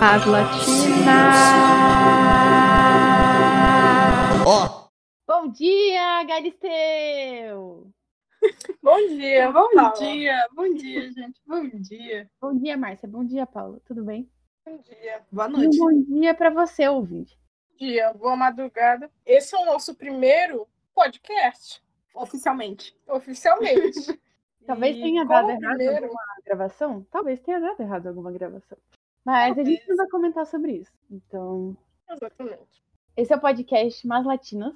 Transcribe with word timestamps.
As 0.00 0.24
latinas. 0.26 1.36
Ó, 4.46 4.88
Bom 5.26 5.48
dia, 5.48 6.24
Galisteu! 6.24 7.90
Bom 8.82 8.96
dia, 9.08 9.52
Bom 9.52 9.68
Paula. 9.74 9.92
dia, 9.98 10.48
bom 10.54 10.72
dia, 10.74 11.12
gente. 11.12 11.40
Bom 11.46 11.68
dia. 11.68 12.30
Bom 12.40 12.56
dia, 12.58 12.76
Márcia. 12.76 13.06
Bom 13.08 13.24
dia, 13.24 13.46
Paula. 13.46 13.78
Tudo 13.84 14.02
bem? 14.04 14.28
Bom 14.66 14.78
dia. 14.78 15.22
Boa 15.30 15.46
E 15.46 15.50
um 15.50 15.56
noite. 15.58 15.78
bom 15.78 16.02
dia 16.14 16.34
para 16.34 16.50
você, 16.50 16.88
ouvinte. 16.88 17.38
Bom 17.70 17.86
dia, 17.86 18.12
boa 18.14 18.36
madrugada. 18.36 19.10
Esse 19.26 19.54
é 19.54 19.58
o 19.58 19.66
nosso 19.66 19.94
primeiro 19.94 20.66
podcast, 20.94 21.82
Oficialmente. 22.14 22.96
oficialmente. 23.06 24.18
Talvez 24.66 24.96
E 24.96 25.00
tenha 25.02 25.24
dado 25.24 25.50
errado 25.50 25.76
primeiro- 25.76 26.04
alguma 26.06 26.22
gravação. 26.44 27.06
Talvez 27.10 27.40
tenha 27.40 27.60
dado 27.60 27.80
errado 27.80 28.06
alguma 28.08 28.30
gravação. 28.32 28.78
Mas 29.24 29.58
a 29.58 29.62
gente 29.64 29.88
não 29.88 29.96
vai 29.96 30.08
comentar 30.08 30.46
sobre 30.46 30.72
isso. 30.72 30.92
Então, 31.10 31.76
Exatamente. 32.08 32.82
esse 33.16 33.32
é 33.32 33.36
o 33.36 33.40
podcast 33.40 34.06
Mais 34.06 34.24
Latinas. 34.24 34.74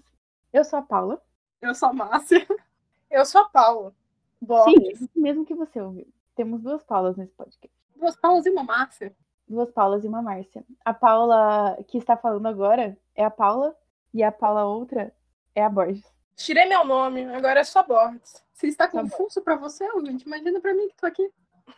Eu 0.53 0.65
sou 0.65 0.79
a 0.79 0.83
Paula. 0.83 1.23
Eu 1.61 1.75
sou 1.75 1.89
a 1.89 1.93
Márcia. 1.93 2.47
Eu 3.11 3.25
sou 3.25 3.41
a 3.43 3.49
Paula. 3.49 3.95
Borges. 4.41 4.99
Sim, 4.99 5.05
isso 5.05 5.11
mesmo 5.15 5.45
que 5.45 5.55
você 5.55 5.81
ouviu. 5.81 6.07
Temos 6.35 6.61
duas 6.63 6.83
Paulas 6.83 7.17
nesse 7.17 7.33
podcast. 7.33 7.75
Duas 7.97 8.17
Paulas 8.17 8.45
e 8.45 8.51
uma 8.51 8.65
Márcia. 8.65 9.15
Duas 9.49 9.71
Paulas 9.71 10.05
e 10.05 10.09
uma 10.09 10.21
Márcia. 10.21 10.65
A 10.85 10.93
Paula 10.93 11.79
que 11.87 11.99
está 11.99 12.17
falando 12.17 12.47
agora 12.47 12.97
é 13.15 13.25
a 13.25 13.31
Paula 13.31 13.75
e 14.13 14.23
a 14.23 14.33
Paula 14.33 14.65
outra 14.65 15.15
é 15.55 15.63
a 15.63 15.69
Borges. 15.69 16.05
Tirei 16.37 16.67
meu 16.67 16.85
nome, 16.85 17.25
agora 17.27 17.61
é 17.61 17.65
só 17.65 17.83
Borges. 17.83 18.43
Se 18.53 18.67
está 18.67 18.89
Tá 18.89 19.01
confuso 19.01 19.41
pra 19.43 19.57
você, 19.57 19.89
gente, 20.05 20.23
imagina 20.23 20.61
pra 20.61 20.75
mim 20.75 20.89
que 20.89 20.97
tô 20.97 21.07
aqui. 21.07 21.31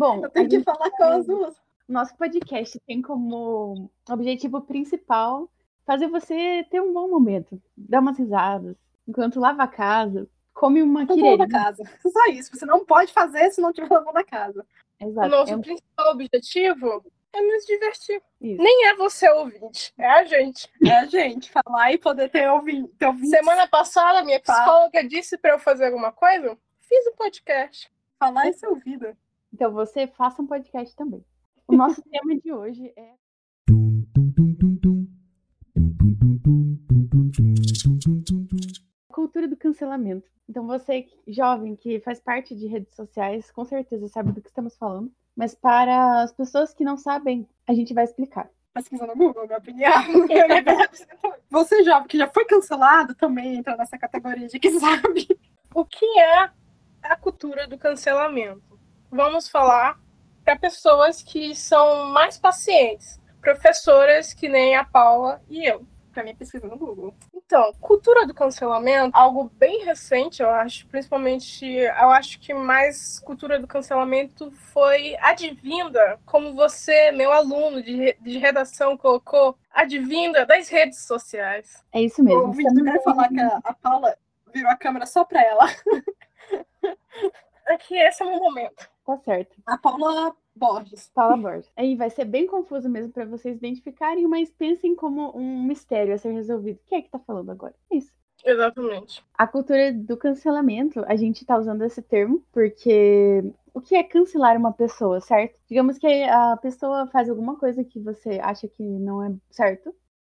Bom, 0.00 0.24
Eu 0.24 0.30
tenho 0.30 0.48
que 0.48 0.60
falar 0.62 0.90
com 0.92 1.04
as 1.04 1.26
duas. 1.26 1.54
nosso 1.86 2.16
podcast 2.16 2.80
tem 2.86 3.02
como 3.02 3.90
objetivo 4.08 4.62
principal 4.62 5.46
fazer 5.84 6.06
você 6.08 6.64
ter 6.70 6.80
um 6.80 6.90
bom 6.90 7.06
momento, 7.06 7.60
dar 7.76 8.00
umas 8.00 8.16
risadas, 8.18 8.76
enquanto 9.06 9.38
lava 9.38 9.62
a 9.64 9.68
casa, 9.68 10.26
come 10.54 10.80
uma 10.82 11.04
querida. 11.06 11.46
casa. 11.46 11.82
Só 12.00 12.26
isso. 12.30 12.50
Você 12.56 12.64
não 12.64 12.82
pode 12.86 13.12
fazer 13.12 13.50
se 13.50 13.60
não 13.60 13.74
tiver 13.74 13.90
lavando 13.92 14.18
a 14.18 14.24
casa. 14.24 14.64
O 15.02 15.06
Exato. 15.06 15.28
nosso 15.28 15.52
é 15.52 15.56
um- 15.56 15.60
principal 15.60 16.12
objetivo 16.12 17.04
é 17.34 17.42
nos 17.42 17.66
divertir. 17.66 18.22
isso. 18.40 18.62
Nem 18.62 18.86
é 18.88 18.94
você 18.96 19.28
ouvinte, 19.28 19.92
é 19.98 20.06
a 20.06 20.24
gente. 20.24 20.66
É 20.82 20.92
a 20.96 21.04
gente 21.04 21.50
falar 21.50 21.92
e 21.92 21.98
poder 21.98 22.30
ter 22.30 22.48
ouvido 22.50 22.90
Semana 23.28 23.68
passada, 23.68 24.24
minha 24.24 24.40
Tá. 24.40 24.54
psicóloga 24.54 25.04
disse 25.06 25.36
pra 25.36 25.52
eu 25.52 25.58
fazer 25.58 25.84
alguma 25.88 26.10
coisa. 26.10 26.56
Fiz 26.88 27.06
um 27.06 27.16
podcast. 27.16 27.90
falar 28.18 28.48
e 28.48 28.52
ser 28.54 28.66
ouvida. 28.66 29.14
Então 29.52 29.72
você 29.72 30.06
faça 30.06 30.40
um 30.40 30.46
podcast 30.46 30.94
também. 30.96 31.24
O 31.66 31.76
nosso 31.76 32.02
tema 32.10 32.38
de 32.38 32.52
hoje 32.52 32.92
é. 32.96 33.14
Cultura 39.08 39.48
do 39.48 39.56
cancelamento. 39.56 40.28
Então, 40.48 40.66
você, 40.66 41.06
jovem, 41.28 41.76
que 41.76 42.00
faz 42.00 42.20
parte 42.20 42.56
de 42.56 42.66
redes 42.66 42.96
sociais, 42.96 43.52
com 43.52 43.64
certeza 43.64 44.08
sabe 44.08 44.32
do 44.32 44.42
que 44.42 44.48
estamos 44.48 44.76
falando. 44.76 45.12
Mas 45.36 45.54
para 45.54 46.22
as 46.22 46.32
pessoas 46.32 46.74
que 46.74 46.82
não 46.82 46.96
sabem, 46.96 47.48
a 47.68 47.72
gente 47.72 47.94
vai 47.94 48.02
explicar. 48.02 48.50
Pesquisa 48.74 49.06
no 49.06 49.14
Google, 49.14 49.46
minha 49.46 49.58
opinião. 49.58 49.92
você, 51.48 51.84
jovem, 51.84 52.08
que 52.08 52.18
já 52.18 52.26
foi 52.26 52.44
cancelado, 52.46 53.14
também 53.14 53.56
entra 53.56 53.76
nessa 53.76 53.96
categoria 53.96 54.48
de 54.48 54.58
que 54.58 54.70
sabe. 54.78 55.28
O 55.72 55.84
que 55.84 56.04
é 56.18 56.50
a 57.02 57.16
cultura 57.16 57.68
do 57.68 57.78
cancelamento? 57.78 58.69
Vamos 59.10 59.48
falar 59.48 59.98
para 60.44 60.56
pessoas 60.56 61.22
que 61.22 61.54
são 61.54 62.06
mais 62.06 62.38
pacientes, 62.38 63.20
professoras 63.40 64.32
que 64.32 64.48
nem 64.48 64.76
a 64.76 64.84
Paula 64.84 65.42
e 65.48 65.64
eu. 65.64 65.84
Pra 66.12 66.24
mim, 66.24 66.34
pesquisa 66.34 66.66
no 66.66 66.76
Google. 66.76 67.14
Então, 67.32 67.72
cultura 67.80 68.26
do 68.26 68.34
cancelamento, 68.34 69.16
algo 69.16 69.50
bem 69.54 69.84
recente, 69.84 70.42
eu 70.42 70.50
acho, 70.50 70.86
principalmente, 70.88 71.64
eu 71.66 72.10
acho 72.10 72.40
que 72.40 72.52
mais 72.52 73.20
cultura 73.20 73.60
do 73.60 73.66
cancelamento 73.66 74.50
foi 74.50 75.16
advinda, 75.20 76.18
como 76.26 76.54
você, 76.54 77.12
meu 77.12 77.32
aluno 77.32 77.80
de, 77.82 78.16
de 78.20 78.38
redação, 78.38 78.96
colocou, 78.96 79.56
advinda 79.72 80.44
das 80.44 80.68
redes 80.68 81.04
sociais. 81.06 81.84
É 81.92 82.02
isso 82.02 82.22
mesmo. 82.22 82.40
O 82.40 82.46
ouvinte 82.48 82.82
quer 82.82 83.02
falar 83.02 83.28
que 83.28 83.40
a, 83.40 83.60
a 83.64 83.74
Paula 83.74 84.16
virou 84.52 84.70
a 84.70 84.76
câmera 84.76 85.06
só 85.06 85.24
pra 85.24 85.42
ela. 85.42 85.64
Aqui, 87.66 87.96
esse 87.96 88.22
é 88.22 88.26
o 88.26 88.30
meu 88.30 88.40
momento. 88.40 88.90
Tá 89.10 89.18
certo. 89.24 89.56
A 89.66 89.76
Paula 89.76 90.36
Borges. 90.54 91.10
Paula 91.12 91.36
Borges. 91.36 91.68
Aí 91.76 91.96
vai 91.96 92.10
ser 92.10 92.24
bem 92.24 92.46
confuso 92.46 92.88
mesmo 92.88 93.12
para 93.12 93.24
vocês 93.24 93.56
identificarem, 93.56 94.26
mas 94.28 94.52
pensem 94.52 94.94
como 94.94 95.36
um 95.36 95.64
mistério 95.64 96.14
a 96.14 96.18
ser 96.18 96.30
resolvido. 96.32 96.78
Quem 96.86 96.98
é 96.98 97.02
que 97.02 97.10
tá 97.10 97.18
falando 97.18 97.50
agora? 97.50 97.74
É 97.90 97.96
isso. 97.96 98.12
Exatamente. 98.44 99.22
A 99.36 99.46
cultura 99.48 99.92
do 99.92 100.16
cancelamento, 100.16 101.04
a 101.06 101.16
gente 101.16 101.44
tá 101.44 101.58
usando 101.58 101.82
esse 101.82 102.00
termo 102.00 102.42
porque 102.52 103.42
o 103.74 103.80
que 103.80 103.96
é 103.96 104.02
cancelar 104.02 104.56
uma 104.56 104.72
pessoa, 104.72 105.20
certo? 105.20 105.58
Digamos 105.68 105.98
que 105.98 106.06
a 106.06 106.56
pessoa 106.56 107.06
faz 107.08 107.28
alguma 107.28 107.56
coisa 107.56 107.84
que 107.84 107.98
você 107.98 108.38
acha 108.40 108.68
que 108.68 108.82
não 108.82 109.22
é 109.22 109.34
certo, 109.50 109.94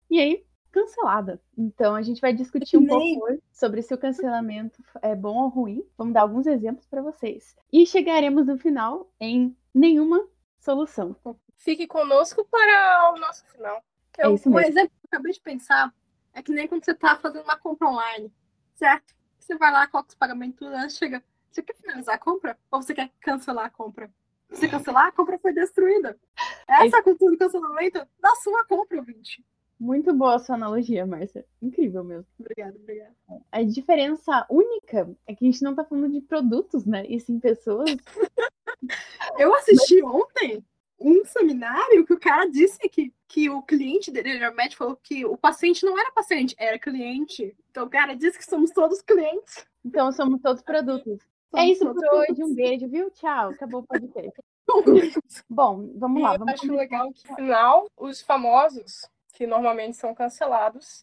e 0.08 0.19
aí 0.19 0.44
cancelada. 0.70 1.41
Então 1.56 1.94
a 1.94 2.03
gente 2.03 2.20
vai 2.20 2.32
discutir 2.32 2.76
um 2.76 2.81
Nem- 2.82 3.19
pouco 3.19 3.42
sobre 3.53 3.82
se 3.82 3.92
o 3.94 3.98
cancelamento 3.98 4.82
é 5.03 5.14
bom 5.14 5.42
ou 5.42 5.48
ruim. 5.48 5.84
Vamos 5.97 6.14
dar 6.14 6.22
alguns 6.22 6.47
exemplos 6.47 6.86
para 6.86 7.03
vocês. 7.03 7.56
E 7.72 7.86
chegaremos 7.86 8.47
no 8.47 8.58
final 8.58 9.10
em 9.20 9.56
nenhuma 9.75 10.26
solução. 10.58 11.14
Fique 11.56 11.86
conosco 11.86 12.44
para 12.50 13.12
o 13.14 13.19
nosso 13.19 13.44
final. 13.47 13.82
É 14.19 14.31
isso 14.31 14.48
Um 14.48 14.54
mesmo. 14.54 14.69
exemplo 14.70 14.91
que 14.91 15.06
eu 15.06 15.08
acabei 15.08 15.32
de 15.32 15.41
pensar 15.41 15.94
é 16.32 16.42
que 16.42 16.53
nem 16.53 16.69
quando 16.69 16.84
você 16.84 16.94
tá 16.94 17.16
fazendo 17.16 17.44
uma 17.44 17.56
compra 17.56 17.88
online, 17.88 18.32
certo? 18.75 19.14
Você 19.38 19.56
vai 19.56 19.72
lá, 19.72 19.87
coloca 19.87 20.10
os 20.10 20.14
pagamentos, 20.14 20.58
tudo, 20.58 20.75
aí 20.75 20.91
chega. 20.91 21.22
Você 21.50 21.62
quer 21.62 21.75
finalizar 21.76 22.14
a 22.14 22.19
compra? 22.19 22.56
Ou 22.70 22.81
você 22.82 22.94
quer 22.94 23.10
cancelar 23.20 23.66
a 23.66 23.70
compra? 23.70 24.08
Se 24.50 24.56
você 24.60 24.69
cancelar, 24.69 25.06
a 25.06 25.12
compra 25.12 25.38
foi 25.38 25.52
destruída. 25.52 26.19
Essa 26.69 26.97
é 26.97 27.00
a 27.00 27.02
cultura 27.02 27.32
do 27.32 27.38
cancelamento 27.38 27.98
da 28.20 28.34
sua 28.37 28.64
compra, 28.64 28.98
ouvinte. 28.98 29.44
Muito 29.81 30.13
boa 30.13 30.35
a 30.35 30.39
sua 30.39 30.57
analogia, 30.57 31.07
Márcia. 31.07 31.45
Incrível 31.63 32.05
mesmo. 32.05 32.27
Obrigada, 32.39 32.77
obrigada. 32.77 33.15
A 33.51 33.63
diferença 33.63 34.47
única 34.51 35.11
é 35.27 35.35
que 35.35 35.43
a 35.45 35.51
gente 35.51 35.63
não 35.63 35.75
tá 35.75 35.83
falando 35.85 36.11
de 36.13 36.21
produtos, 36.21 36.85
né? 36.85 37.07
E 37.09 37.19
sim 37.19 37.41
pessoas. 37.41 37.87
Eu 39.39 39.55
assisti 39.55 40.03
ontem 40.03 40.63
um 40.99 41.25
seminário 41.25 42.05
que 42.05 42.13
o 42.13 42.21
cara 42.21 42.45
disse 42.47 42.79
que, 42.91 43.11
que 43.27 43.49
o 43.49 43.63
cliente 43.63 44.11
dele, 44.11 44.31
ele 44.31 44.45
era 44.45 44.53
médico, 44.55 44.85
falou 44.85 44.99
que 45.03 45.25
o 45.25 45.37
paciente 45.37 45.85
não 45.85 45.99
era 45.99 46.12
paciente, 46.12 46.55
era 46.59 46.79
cliente. 46.79 47.57
Então 47.71 47.87
o 47.87 47.91
cara 47.91 48.15
disse 48.15 48.37
que 48.37 48.45
somos 48.45 48.71
todos 48.73 49.01
clientes. 49.01 49.67
Então 49.83 50.12
somos 50.12 50.43
todos 50.43 50.62
produtos. 50.62 51.21
é 51.55 51.61
Somos 51.62 51.71
isso 51.73 51.85
todos 51.87 52.03
por 52.03 52.15
hoje. 52.19 52.27
produtos. 52.27 52.51
Um 52.51 52.55
beijo, 52.55 52.87
viu? 52.89 53.11
Tchau. 53.12 53.51
Acabou 53.51 53.81
o 53.81 53.87
podcast. 53.87 54.43
Bom, 55.49 55.91
vamos 55.97 56.23
lá. 56.23 56.35
eu 56.35 56.39
Vamos 56.39 56.53
acho 56.55 56.62
começar. 56.67 56.83
legal 56.83 57.12
que, 57.12 57.31
no 57.31 57.37
final, 57.37 57.87
os 57.97 58.21
famosos, 58.21 59.09
que 59.41 59.47
normalmente 59.47 59.97
são 59.97 60.15
cancelados, 60.15 61.03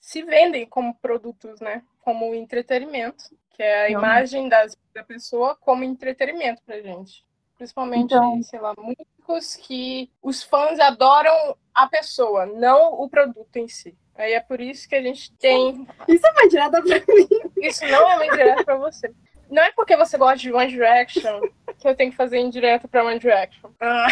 se 0.00 0.20
vendem 0.24 0.66
como 0.66 0.92
produtos, 0.96 1.60
né? 1.60 1.84
Como 2.00 2.34
entretenimento, 2.34 3.26
que 3.52 3.62
é 3.62 3.84
a 3.84 3.86
Realmente. 3.86 3.92
imagem 4.10 4.48
das, 4.48 4.76
da 4.92 5.04
pessoa 5.04 5.54
como 5.54 5.84
entretenimento 5.84 6.60
pra 6.66 6.80
gente. 6.80 7.24
Principalmente, 7.56 8.06
Então- 8.12 8.42
sei 8.42 8.58
lá, 8.58 8.74
músicos 8.76 9.54
que 9.54 10.10
os 10.20 10.42
fãs 10.42 10.80
adoram 10.80 11.56
a 11.72 11.86
pessoa, 11.86 12.44
não 12.44 12.92
o 12.94 13.08
produto 13.08 13.54
em 13.56 13.68
si. 13.68 13.96
Aí 14.16 14.32
é 14.32 14.40
por 14.40 14.60
isso 14.60 14.88
que 14.88 14.96
a 14.96 15.02
gente 15.02 15.32
tem. 15.34 15.86
Isso 16.08 16.26
é 16.26 16.30
uma 16.32 16.48
direta 16.48 16.82
pra 16.82 17.14
mim. 17.14 17.28
Isso 17.58 17.86
não 17.86 18.10
é 18.10 18.14
uma 18.16 18.26
indireta 18.26 18.64
pra 18.64 18.76
você. 18.76 19.14
Não 19.48 19.62
é 19.62 19.70
porque 19.70 19.96
você 19.96 20.18
gosta 20.18 20.38
de 20.38 20.52
One 20.52 20.66
Direction 20.72 21.40
que 21.78 21.86
eu 21.86 21.94
tenho 21.94 22.10
que 22.10 22.16
fazer 22.16 22.38
indireta 22.38 22.88
pra 22.88 23.04
One 23.04 23.20
Direction. 23.20 23.70
Ah. 23.78 24.08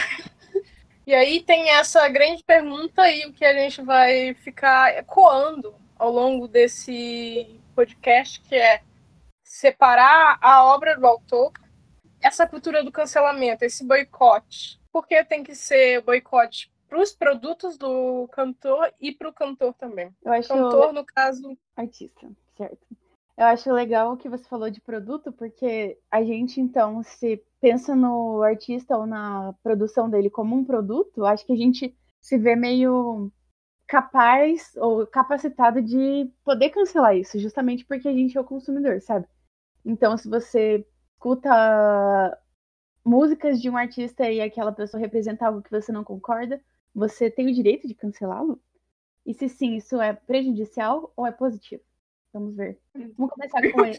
E 1.07 1.15
aí 1.15 1.43
tem 1.43 1.71
essa 1.71 2.09
grande 2.09 2.43
pergunta 2.43 3.11
e 3.11 3.27
o 3.27 3.33
que 3.33 3.45
a 3.45 3.53
gente 3.53 3.83
vai 3.83 4.33
ficar 4.35 4.97
ecoando 4.97 5.75
ao 5.99 6.11
longo 6.11 6.49
desse 6.49 7.61
podcast, 7.75 8.41
que 8.41 8.55
é 8.55 8.83
separar 9.43 10.39
a 10.41 10.65
obra 10.65 10.97
do 10.97 11.07
autor, 11.07 11.53
essa 12.23 12.47
cultura 12.47 12.83
do 12.83 12.91
cancelamento, 12.91 13.65
esse 13.65 13.85
boicote. 13.85 14.81
Por 14.91 15.07
que 15.07 15.23
tem 15.25 15.45
que 15.45 15.55
ser 15.55 16.01
boicote 16.01 16.73
para 16.89 17.01
os 17.01 17.13
produtos 17.13 17.77
do 17.77 18.27
cantor 18.29 18.93
e 18.99 19.13
para 19.13 19.29
o 19.29 19.33
cantor 19.33 19.75
também? 19.75 20.11
Eu 20.25 20.33
acho 20.33 20.49
Cantor, 20.49 20.93
no 20.93 21.05
caso, 21.05 21.57
artista, 21.77 22.31
certo? 22.57 22.87
Eu 23.37 23.47
acho 23.47 23.73
legal 23.73 24.13
o 24.13 24.17
que 24.17 24.29
você 24.29 24.45
falou 24.45 24.71
de 24.71 24.81
produto, 24.81 25.33
porque 25.33 25.99
a 26.11 26.23
gente, 26.23 26.61
então, 26.61 27.03
se 27.03 27.43
pensa 27.61 27.95
no 27.97 28.43
artista 28.43 28.97
ou 28.97 29.07
na 29.07 29.53
produção 29.63 30.09
dele 30.09 30.31
como 30.31 30.55
um 30.55 30.65
produto, 30.65 31.25
acho 31.25 31.45
que 31.45 31.53
a 31.53 31.57
gente 31.57 31.97
se 32.21 32.39
vê 32.39 32.55
meio 32.55 33.31
capaz 33.89 34.73
ou 34.77 35.07
capacitado 35.07 35.83
de 35.83 36.31
poder 36.45 36.71
cancelar 36.71 37.17
isso, 37.17 37.39
justamente 37.39 37.85
porque 37.87 38.09
a 38.09 38.13
gente 38.13 38.37
é 38.39 38.41
o 38.41 38.45
consumidor, 38.45 39.01
sabe? 39.01 39.27
Então, 39.85 40.17
se 40.17 40.29
você 40.29 40.87
escuta 41.15 41.51
músicas 43.05 43.61
de 43.61 43.71
um 43.71 43.77
artista 43.77 44.31
e 44.31 44.41
aquela 44.41 44.73
pessoa 44.73 45.01
representa 45.01 45.47
algo 45.47 45.63
que 45.63 45.71
você 45.71 45.93
não 45.93 46.05
concorda, 46.05 46.61
você 46.95 47.31
tem 47.31 47.49
o 47.49 47.55
direito 47.55 47.89
de 47.89 47.95
cancelá-lo? 47.95 48.61
E 49.27 49.35
se 49.35 49.49
sim, 49.49 49.77
isso 49.77 50.01
é 50.01 50.13
prejudicial 50.15 51.13
ou 51.17 51.27
é 51.27 51.33
positivo? 51.33 51.83
Vamos 52.35 52.57
ver. 52.57 52.81
Vamos 53.17 53.33
começar 53.33 53.63
com 53.71 53.85
ele. 53.87 53.97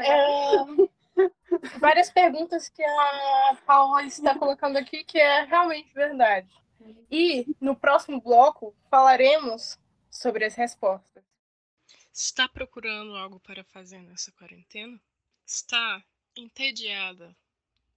É, 0.00 1.78
várias 1.78 2.10
perguntas 2.10 2.70
que 2.70 2.82
a 2.82 3.58
Paula 3.66 4.02
está 4.04 4.36
colocando 4.38 4.78
aqui 4.78 5.04
que 5.04 5.18
é 5.18 5.44
realmente 5.44 5.92
verdade. 5.92 6.48
E 7.10 7.54
no 7.60 7.76
próximo 7.76 8.18
bloco 8.18 8.74
falaremos 8.90 9.78
sobre 10.10 10.46
as 10.46 10.54
respostas. 10.54 11.22
Está 12.10 12.48
procurando 12.48 13.14
algo 13.14 13.38
para 13.40 13.62
fazer 13.62 14.00
nessa 14.00 14.32
quarentena? 14.32 14.98
Está 15.46 16.02
entediada, 16.34 17.36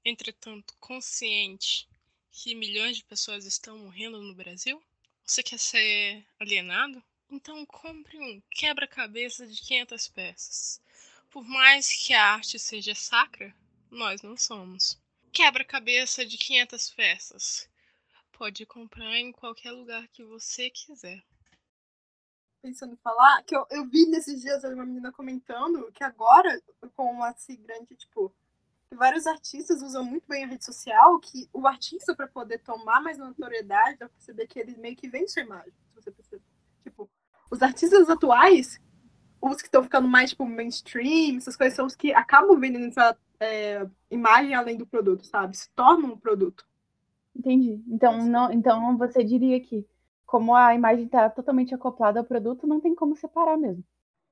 entretanto 0.04 0.76
consciente 0.78 1.88
que 2.30 2.54
milhões 2.54 2.98
de 2.98 3.06
pessoas 3.06 3.46
estão 3.46 3.78
morrendo 3.78 4.22
no 4.22 4.36
Brasil? 4.36 4.84
Você 5.24 5.42
quer 5.42 5.58
ser 5.58 6.26
alienado? 6.38 7.02
Então 7.32 7.66
compre 7.66 8.20
um 8.20 8.42
quebra-cabeça 8.52 9.48
de 9.48 9.62
500 9.62 10.10
peças. 10.10 10.82
Por 11.30 11.46
mais 11.46 11.88
que 11.88 12.14
a 12.14 12.34
arte 12.34 12.60
seja 12.60 12.94
sacra, 12.94 13.56
nós 13.90 14.22
não 14.22 14.36
somos. 14.36 15.00
Quebra-cabeça 15.32 16.26
de 16.26 16.38
500 16.38 16.90
peças. 16.90 17.70
Pode 18.34 18.66
comprar 18.66 19.18
em 19.18 19.32
qualquer 19.32 19.72
lugar 19.72 20.10
que 20.10 20.26
você 20.26 20.70
quiser. 20.70 21.24
Pensando 22.62 22.96
em 22.96 22.98
falar, 22.98 23.42
que 23.44 23.56
eu, 23.56 23.66
eu 23.72 23.88
vi 23.88 24.06
nesses 24.08 24.42
dias 24.42 24.66
uma 24.66 24.86
menina 24.86 25.10
comentando 25.10 25.90
que 25.94 26.04
agora, 26.04 26.62
com 26.98 27.14
uma 27.14 27.30
assim 27.30 27.56
grande, 27.56 27.96
tipo, 27.96 28.36
vários 28.94 29.26
artistas 29.26 29.82
usam 29.82 30.04
muito 30.04 30.28
bem 30.28 30.44
a 30.44 30.48
rede 30.48 30.66
social, 30.66 31.18
que 31.22 31.50
o 31.54 31.66
artista, 31.66 32.14
para 32.14 32.28
poder 32.28 32.60
tomar 32.60 33.00
mais 33.00 33.18
notoriedade, 33.18 34.00
dá 34.00 34.10
pra 34.10 34.18
perceber 34.18 34.48
que 34.48 34.60
ele 34.60 34.76
meio 34.76 34.98
que 34.98 35.08
vende 35.08 35.32
sua 35.32 35.44
imagem. 35.44 35.72
Se 35.72 35.96
você 35.96 36.12
perceber. 36.12 36.51
Os 37.52 37.62
artistas 37.62 38.10
atuais, 38.10 38.80
os 39.42 39.58
que 39.58 39.68
estão 39.68 39.84
ficando 39.84 40.08
mais, 40.08 40.30
tipo, 40.32 40.46
mainstream, 40.46 41.38
essas 41.38 41.58
coisas 41.58 41.76
são 41.76 41.86
os 41.86 41.96
que 41.96 42.14
acabam 42.14 42.58
vendendo 42.58 42.88
essa 42.88 43.18
é, 43.42 43.86
imagem 44.10 44.56
além 44.56 44.78
do 44.78 44.88
produto, 44.88 45.26
sabe? 45.26 45.58
Se 45.58 45.70
tornam 45.72 46.14
um 46.14 46.18
produto. 46.18 46.66
Entendi. 47.36 47.84
Então, 47.88 48.24
não, 48.26 48.52
então 48.52 48.98
você 48.98 49.24
diria 49.24 49.60
que, 49.60 49.86
como 50.26 50.56
a 50.56 50.74
imagem 50.74 51.06
está 51.06 51.30
totalmente 51.30 51.76
acoplada 51.76 52.20
ao 52.20 52.26
produto, 52.26 52.66
não 52.66 52.80
tem 52.80 52.96
como 52.96 53.16
separar 53.16 53.58
mesmo. 53.58 53.84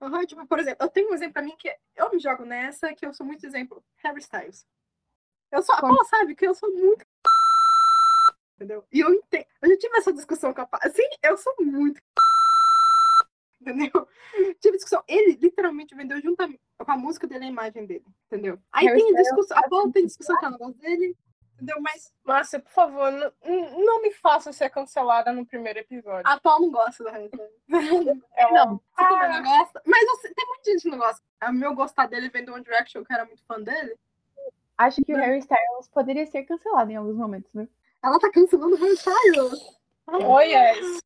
Uhum, 0.01 0.25
tipo, 0.25 0.45
por 0.47 0.59
exemplo, 0.59 0.85
eu 0.85 0.89
tenho 0.89 1.09
um 1.09 1.13
exemplo 1.13 1.33
pra 1.33 1.43
mim 1.43 1.55
que 1.57 1.69
eu 1.95 2.09
me 2.09 2.19
jogo 2.19 2.45
nessa, 2.45 2.93
que 2.93 3.05
eu 3.05 3.13
sou 3.13 3.25
muito 3.25 3.45
exemplo, 3.45 3.83
Harry 3.97 4.19
Styles. 4.19 4.65
Eu 5.51 5.61
sou, 5.61 5.75
Como? 5.77 6.05
Sabe 6.05 6.35
que 6.35 6.47
eu 6.47 6.53
sou 6.53 6.71
muito. 6.71 7.05
Entendeu? 8.55 8.83
E 8.91 8.99
eu 8.99 9.13
entendo. 9.13 9.45
Eu 9.61 9.69
já 9.69 9.77
tive 9.77 9.97
essa 9.97 10.13
discussão 10.13 10.53
com 10.53 10.61
a. 10.61 10.67
Assim, 10.83 11.03
eu 11.23 11.37
sou 11.37 11.53
muito. 11.59 12.01
Entendeu? 13.61 14.07
Tive 14.61 14.77
discussão. 14.77 15.03
Ele 15.07 15.33
literalmente 15.41 15.93
vendeu 15.95 16.21
juntamente 16.21 16.61
com 16.77 16.91
a 16.91 16.97
música 16.97 17.27
dele 17.27 17.45
a 17.45 17.49
imagem 17.49 17.85
dele. 17.85 18.05
Entendeu? 18.27 18.57
Aí 18.71 18.85
Harry 18.85 18.99
tem 19.03 19.13
discussão. 19.15 19.57
A 19.57 19.69
Paula 19.69 19.91
tem 19.91 20.05
discussão 20.05 20.37
com 20.39 20.45
a 20.45 20.51
negócio 20.51 20.75
dele. 20.79 21.15
Entendeu? 21.55 21.81
Mas 21.81 22.13
Márcia, 22.23 22.59
por 22.61 22.71
favor, 22.71 23.11
não 23.45 24.01
me 24.01 24.11
faça 24.13 24.53
ser 24.53 24.69
cancelada 24.69 25.33
no 25.33 25.45
primeiro 25.45 25.79
episódio. 25.79 26.23
a 26.25 26.39
Paula 26.39 26.61
não 26.65 26.71
gosta 26.71 27.03
do 27.03 27.09
Harry 27.09 27.25
Styles. 27.25 28.23
Ela- 28.37 28.51
Não, 28.65 28.77
Você 28.77 29.03
também 29.09 29.17
Ah, 29.25 29.41
não 29.41 29.57
gosta? 29.57 29.81
Mas 29.85 30.01
eu 30.07 30.15
sei- 30.17 30.33
tem 30.33 30.47
muita 30.47 30.71
gente 30.71 30.81
que 30.83 30.89
não 30.89 30.97
gosta. 30.97 31.21
O 31.49 31.51
meu 31.51 31.75
gostar 31.75 32.07
dele 32.07 32.29
vem 32.29 32.45
do 32.45 32.53
One 32.53 32.63
Direction, 32.63 33.03
que 33.03 33.11
eu 33.11 33.15
era 33.15 33.25
muito 33.25 33.43
fã 33.45 33.59
dele. 33.61 33.95
acho 34.77 35.01
que 35.03 35.13
o 35.13 35.17
Harry 35.17 35.39
Styles 35.39 35.89
poderia 35.93 36.25
ser 36.27 36.43
cancelado 36.43 36.89
em 36.91 36.95
alguns 36.95 37.17
momentos, 37.17 37.53
né? 37.53 37.67
Ela 38.01 38.17
tá 38.19 38.31
cancelando 38.31 38.75
o 38.75 38.79
Harry 38.79 38.93
Styles. 38.93 39.59
oh, 40.07 40.39
yes. 40.39 41.01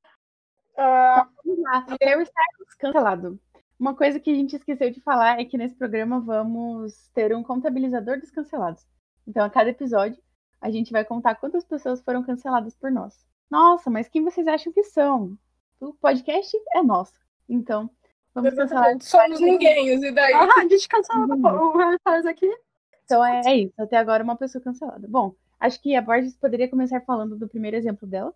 Ah, 0.77 1.27
lá. 1.45 1.85
Harry 2.01 2.23
Styles 2.23 2.75
cancelado. 2.79 3.39
Uma 3.79 3.95
coisa 3.95 4.19
que 4.19 4.31
a 4.31 4.35
gente 4.35 4.55
esqueceu 4.55 4.89
de 4.91 5.01
falar 5.01 5.39
é 5.39 5.45
que 5.45 5.57
nesse 5.57 5.75
programa 5.75 6.19
vamos 6.19 7.09
ter 7.13 7.35
um 7.35 7.43
contabilizador 7.43 8.19
dos 8.19 8.31
cancelados. 8.31 8.85
Então, 9.27 9.43
a 9.43 9.49
cada 9.49 9.69
episódio, 9.69 10.21
a 10.61 10.69
gente 10.69 10.91
vai 10.91 11.03
contar 11.03 11.35
quantas 11.35 11.65
pessoas 11.65 12.01
foram 12.01 12.23
canceladas 12.23 12.75
por 12.75 12.91
nós. 12.91 13.25
Nossa, 13.49 13.89
mas 13.89 14.07
quem 14.07 14.23
vocês 14.23 14.47
acham 14.47 14.71
que 14.71 14.83
são? 14.83 15.37
O 15.79 15.93
podcast 15.93 16.57
é 16.75 16.81
nosso. 16.81 17.13
Então, 17.47 17.89
vamos 18.33 18.53
cancelar. 18.53 18.95
Somos 19.01 19.39
ninguém, 19.39 19.89
e 19.89 20.11
daí? 20.11 20.33
Ah, 20.33 20.61
a 20.61 20.67
gente 20.67 20.87
cancelou 20.87 21.73
o 21.73 21.77
Harry 21.77 21.97
Styles 21.97 22.25
aqui. 22.25 22.57
Então, 23.03 23.23
é, 23.25 23.41
é 23.45 23.55
isso. 23.57 23.73
Até 23.77 23.97
agora, 23.97 24.23
uma 24.23 24.37
pessoa 24.37 24.63
cancelada. 24.63 25.07
Bom, 25.09 25.35
acho 25.59 25.81
que 25.81 25.95
a 25.95 26.01
Borges 26.01 26.37
poderia 26.37 26.69
começar 26.69 27.01
falando 27.01 27.37
do 27.37 27.49
primeiro 27.49 27.75
exemplo 27.75 28.07
dela, 28.07 28.33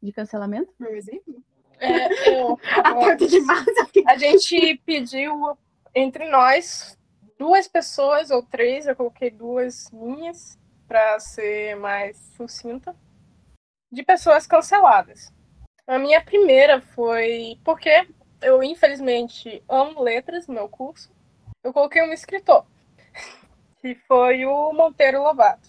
de 0.00 0.12
cancelamento. 0.12 0.72
Meu 0.78 0.94
exemplo. 0.94 1.42
É, 1.78 2.30
eu, 2.30 2.58
A 2.82 2.94
parte 2.94 3.26
de 3.26 3.40
massa. 3.40 3.70
eu 3.76 3.86
fiquei- 3.86 4.04
a 4.06 4.16
gente 4.16 4.80
pediu 4.84 5.56
entre 5.94 6.28
nós 6.28 6.98
duas 7.38 7.68
pessoas 7.68 8.30
ou 8.30 8.42
três, 8.42 8.86
eu 8.86 8.96
coloquei 8.96 9.30
duas 9.30 9.88
linhas 9.92 10.58
para 10.86 11.18
ser 11.18 11.76
mais 11.76 12.16
sucinta, 12.36 12.94
de 13.90 14.02
pessoas 14.02 14.46
canceladas. 14.46 15.32
A 15.86 15.98
minha 15.98 16.20
primeira 16.22 16.80
foi 16.80 17.58
porque 17.64 18.06
eu, 18.40 18.62
infelizmente, 18.62 19.62
amo 19.68 20.02
letras 20.02 20.46
no 20.46 20.54
meu 20.54 20.68
curso. 20.68 21.12
Eu 21.62 21.72
coloquei 21.72 22.02
um 22.02 22.12
escritor, 22.12 22.66
que 23.80 23.94
foi 24.06 24.44
o 24.46 24.72
Monteiro 24.72 25.22
Lobato, 25.22 25.68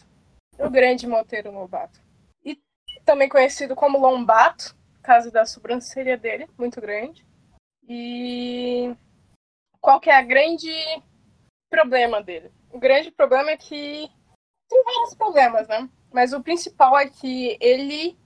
o 0.60 0.70
grande 0.70 1.08
Monteiro 1.08 1.52
Lobato. 1.52 2.00
E 2.44 2.60
também 3.06 3.30
conhecido 3.30 3.76
como 3.76 3.98
Lombato, 4.00 4.75
causa 5.06 5.32
da 5.32 5.46
sobrancelha 5.46 6.18
dele, 6.18 6.48
muito 6.58 6.82
grande. 6.82 7.26
E 7.88 8.96
qual 9.80 10.00
que 10.00 10.10
é 10.10 10.18
a 10.18 10.22
grande 10.22 10.74
problema 11.70 12.22
dele? 12.22 12.52
O 12.72 12.80
grande 12.80 13.12
problema 13.12 13.52
é 13.52 13.58
que 13.58 14.10
tem 14.68 14.84
vários 14.84 15.14
problemas, 15.14 15.68
né? 15.68 15.88
Mas 16.12 16.34
o 16.34 16.42
principal 16.42 16.98
é 16.98 17.08
que 17.08 17.58
ele 17.62 18.18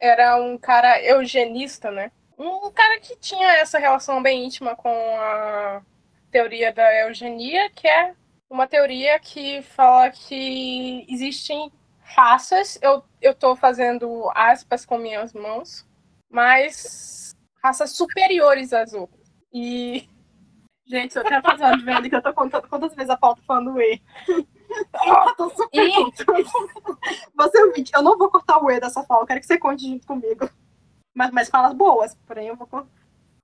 era 0.00 0.36
um 0.36 0.56
cara 0.56 1.02
eugenista, 1.02 1.90
né? 1.90 2.10
Um 2.38 2.70
cara 2.70 3.00
que 3.00 3.16
tinha 3.16 3.48
essa 3.56 3.78
relação 3.78 4.22
bem 4.22 4.44
íntima 4.44 4.76
com 4.76 4.88
a 5.18 5.82
teoria 6.30 6.72
da 6.72 6.94
eugenia, 7.00 7.68
que 7.70 7.88
é 7.88 8.14
uma 8.48 8.66
teoria 8.66 9.18
que 9.18 9.60
fala 9.62 10.10
que 10.10 11.04
existem 11.08 11.70
raças, 12.00 12.78
eu, 12.80 13.04
eu 13.20 13.34
tô 13.34 13.54
fazendo 13.54 14.30
aspas 14.34 14.86
com 14.86 14.96
minhas 14.96 15.32
mãos, 15.34 15.86
mas 16.30 17.34
raças 17.62 17.92
superiores 17.92 18.72
às 18.72 18.92
outras. 18.92 19.28
E 19.52 20.08
Gente, 20.88 21.16
eu 21.16 21.22
quero 21.22 21.42
fazer 21.42 21.64
uma 21.64 21.74
advenda 21.74 22.08
que 22.08 22.16
eu 22.16 22.22
tô 22.22 22.32
contando 22.32 22.66
quantas 22.66 22.94
vezes 22.94 23.10
a 23.10 23.16
pauta 23.16 23.42
falando 23.46 23.74
o 23.74 23.80
E. 23.80 24.00
Eu 25.06 25.34
tô 25.34 25.48
super 25.48 25.82
E-. 25.82 26.12
Você 27.34 27.62
ouvinte, 27.62 27.90
eu 27.94 28.02
não 28.02 28.18
vou 28.18 28.30
cortar 28.30 28.62
o 28.62 28.70
E 28.70 28.78
dessa 28.78 29.02
fala, 29.04 29.22
eu 29.22 29.26
quero 29.26 29.40
que 29.40 29.46
você 29.46 29.58
conte 29.58 29.88
junto 29.88 30.06
comigo. 30.06 30.48
Mas, 31.14 31.30
mas 31.30 31.48
falas 31.48 31.72
boas, 31.72 32.14
porém 32.26 32.48
eu 32.48 32.56
vou 32.56 32.66
cortar 32.66 32.90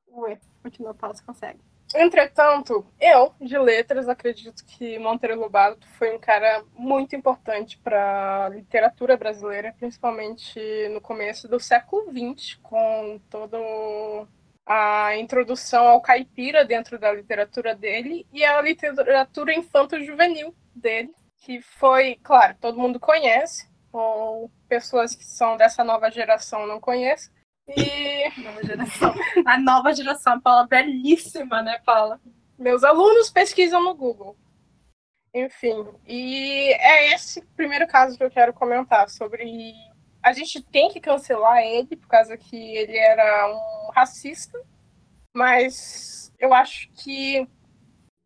o 0.07 0.29
E. 0.29 0.39
Continua, 0.63 0.93
Paula, 0.93 1.15
você 1.15 1.25
consegue. 1.25 1.61
Entretanto, 1.95 2.85
eu, 3.01 3.33
de 3.41 3.57
letras, 3.57 4.09
acredito 4.09 4.65
que 4.67 4.99
Monteiro 4.99 5.39
Lobato 5.39 5.87
foi 5.91 6.13
um 6.13 6.19
cara 6.19 6.65
muito 6.77 7.15
importante 7.15 7.79
para 7.79 8.47
a 8.47 8.49
literatura 8.49 9.17
brasileira, 9.17 9.73
principalmente 9.79 10.59
no 10.91 11.01
começo 11.01 11.47
do 11.47 11.61
século 11.61 12.11
XX, 12.11 12.59
com 12.61 13.21
toda 13.31 13.59
a 14.67 15.17
introdução 15.17 15.87
ao 15.87 16.01
caipira 16.01 16.65
dentro 16.65 16.99
da 16.99 17.13
literatura 17.13 17.77
dele 17.77 18.27
e 18.33 18.45
a 18.45 18.61
literatura 18.61 19.55
infanto-juvenil 19.55 20.53
dele, 20.75 21.15
que 21.39 21.63
foi, 21.63 22.19
claro, 22.25 22.57
todo 22.61 22.79
mundo 22.79 22.99
conhece, 22.99 23.69
ou 23.93 24.51
pessoas 24.69 25.15
que 25.15 25.25
são 25.25 25.57
dessa 25.57 25.85
nova 25.85 26.11
geração 26.11 26.67
não 26.67 26.81
conhecem. 26.81 27.33
E. 27.69 28.25
A 29.47 29.59
nova 29.59 29.93
geração, 29.95 30.35
a 30.35 30.41
Paula 30.41 30.67
belíssima, 30.67 31.63
né, 31.63 31.79
Paula? 31.85 32.21
Meus 32.59 32.85
alunos 32.85 33.31
pesquisam 33.31 33.83
no 33.83 33.95
Google. 33.95 34.37
Enfim, 35.35 35.89
e 36.07 36.73
é 36.79 37.13
esse 37.13 37.43
primeiro 37.57 37.89
caso 37.89 38.17
que 38.17 38.23
eu 38.23 38.31
quero 38.31 38.53
comentar 38.53 39.09
sobre. 39.11 39.75
A 40.23 40.33
gente 40.33 40.63
tem 40.63 40.89
que 40.89 41.01
cancelar 41.01 41.59
ele 41.59 41.97
por 41.97 42.07
causa 42.07 42.37
que 42.37 42.57
ele 42.57 42.97
era 42.97 43.53
um 43.53 43.91
racista, 43.93 44.59
mas 45.35 46.33
eu 46.39 46.55
acho 46.55 46.89
que 46.93 47.47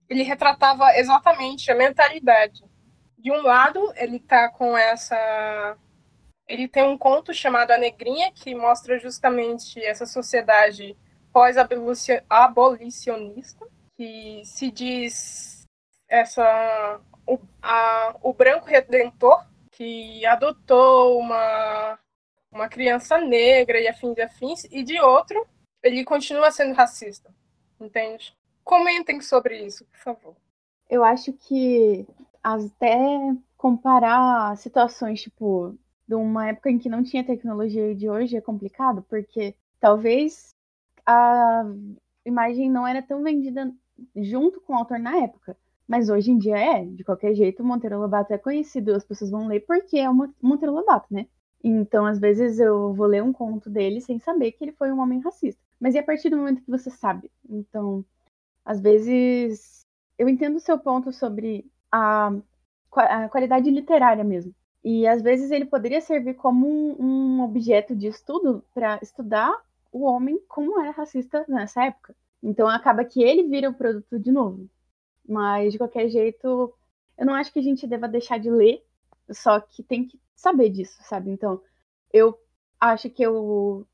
ele 0.09 0.23
retratava 0.23 0.95
exatamente 0.97 1.71
a 1.71 1.75
mentalidade. 1.75 2.63
De 3.17 3.33
um 3.33 3.43
lado, 3.43 3.93
ele 3.97 4.21
tá 4.21 4.51
com 4.51 4.77
essa. 4.77 5.77
Ele 6.49 6.67
tem 6.67 6.83
um 6.83 6.97
conto 6.97 7.35
chamado 7.35 7.73
A 7.73 7.79
Negrinha, 7.79 8.33
que 8.33 8.55
mostra 8.55 8.99
justamente 8.99 9.85
essa 9.85 10.07
sociedade 10.07 10.97
pós-abolicionista, 11.33 13.69
que 13.97 14.43
se 14.45 14.71
diz 14.71 15.67
essa 16.09 17.01
o, 17.27 17.39
a, 17.61 18.17
o 18.23 18.33
branco 18.33 18.67
redentor 18.67 19.45
que 19.71 20.25
adotou 20.25 21.19
uma 21.19 21.99
uma 22.51 22.69
criança 22.69 23.19
negra 23.19 23.79
e 23.79 23.87
afins 23.87 24.17
e 24.17 24.23
afins, 24.23 24.65
e 24.71 24.83
de 24.83 24.99
outro, 25.01 25.47
ele 25.83 26.05
continua 26.05 26.51
sendo 26.51 26.75
racista. 26.75 27.33
Entende? 27.81 28.37
Comentem 28.65 29.21
sobre 29.21 29.65
isso, 29.65 29.85
por 29.85 29.99
favor. 29.99 30.37
Eu 30.89 31.05
acho 31.05 31.33
que 31.33 32.07
até 32.43 32.97
comparar 33.57 34.57
situações, 34.57 35.23
tipo, 35.23 35.77
de 36.09 36.15
uma 36.15 36.49
época 36.49 36.71
em 36.71 36.79
que 36.79 36.89
não 36.89 37.03
tinha 37.05 37.23
tecnologia 37.23 37.95
de 37.95 38.09
hoje 38.09 38.37
é 38.37 38.41
complicado, 38.41 39.05
porque 39.09 39.55
talvez 39.79 40.55
a 41.07 41.65
imagem 42.25 42.71
não 42.71 42.87
era 42.87 43.03
tão 43.03 43.23
vendida 43.23 43.73
junto 44.17 44.61
com 44.61 44.73
o 44.73 44.77
autor 44.77 44.99
na 44.99 45.17
época. 45.19 45.57
Mas 45.87 46.09
hoje 46.09 46.31
em 46.31 46.39
dia 46.39 46.59
é, 46.59 46.85
de 46.85 47.05
qualquer 47.05 47.35
jeito, 47.35 47.65
Monteiro 47.65 47.99
Lobato 47.99 48.33
é 48.33 48.39
conhecido, 48.39 48.95
as 48.95 49.05
pessoas 49.05 49.31
vão 49.31 49.47
ler 49.47 49.61
porque 49.61 49.99
é 49.99 50.09
o 50.09 50.15
Monteiro 50.43 50.75
Lobato, 50.75 51.13
né? 51.13 51.27
Então, 51.63 52.07
às 52.07 52.19
vezes, 52.21 52.61
eu 52.61 52.95
vou 52.95 53.07
ler 53.07 53.23
um 53.23 53.33
conto 53.33 53.69
dele 53.69 54.01
sem 54.01 54.19
saber 54.19 54.53
que 54.53 54.65
ele 54.65 54.73
foi 54.73 54.93
um 54.93 55.01
homem 55.01 55.21
racista. 55.21 55.61
Mas 55.81 55.95
e 55.95 55.99
a 55.99 56.03
partir 56.03 56.31
do 56.31 56.37
momento 56.37 56.63
que 56.63 56.71
você 56.71 56.91
sabe? 56.91 57.31
Então, 57.49 58.05
às 58.65 58.81
vezes, 58.81 59.87
eu 60.19 60.29
entendo 60.29 60.57
o 60.57 60.61
seu 60.61 60.79
ponto 60.79 61.13
sobre 61.13 61.71
a, 61.91 62.33
a 62.93 63.29
qualidade 63.29 63.71
literária 63.71 64.25
mesmo. 64.25 64.55
E 64.91 65.07
às 65.07 65.21
vezes 65.21 65.51
ele 65.51 65.67
poderia 65.67 66.01
servir 66.01 66.33
como 66.33 66.67
um, 66.67 66.97
um 67.03 67.43
objeto 67.43 67.95
de 67.95 68.07
estudo 68.07 68.65
para 68.73 68.99
estudar 69.03 69.55
o 69.93 70.03
homem 70.05 70.41
como 70.49 70.81
era 70.81 70.93
racista 70.93 71.45
nessa 71.47 71.85
época. 71.85 72.17
Então 72.43 72.67
acaba 72.67 73.05
que 73.05 73.23
ele 73.23 73.43
vira 73.43 73.69
o 73.69 73.75
produto 73.75 74.19
de 74.19 74.33
novo. 74.33 74.67
Mas 75.29 75.73
de 75.73 75.79
qualquer 75.79 76.09
jeito, 76.09 76.73
eu 77.19 77.27
não 77.27 77.35
acho 77.35 77.53
que 77.53 77.59
a 77.59 77.63
gente 77.63 77.87
deva 77.87 78.09
deixar 78.09 78.39
de 78.39 78.51
ler, 78.51 78.83
só 79.31 79.61
que 79.61 79.83
tem 79.83 80.07
que 80.09 80.19
saber 80.35 80.71
disso, 80.71 80.97
sabe? 81.03 81.33
Então, 81.33 81.61
eu 82.11 82.39
acho 82.81 83.11
que 83.11 83.23
eu 83.23 83.87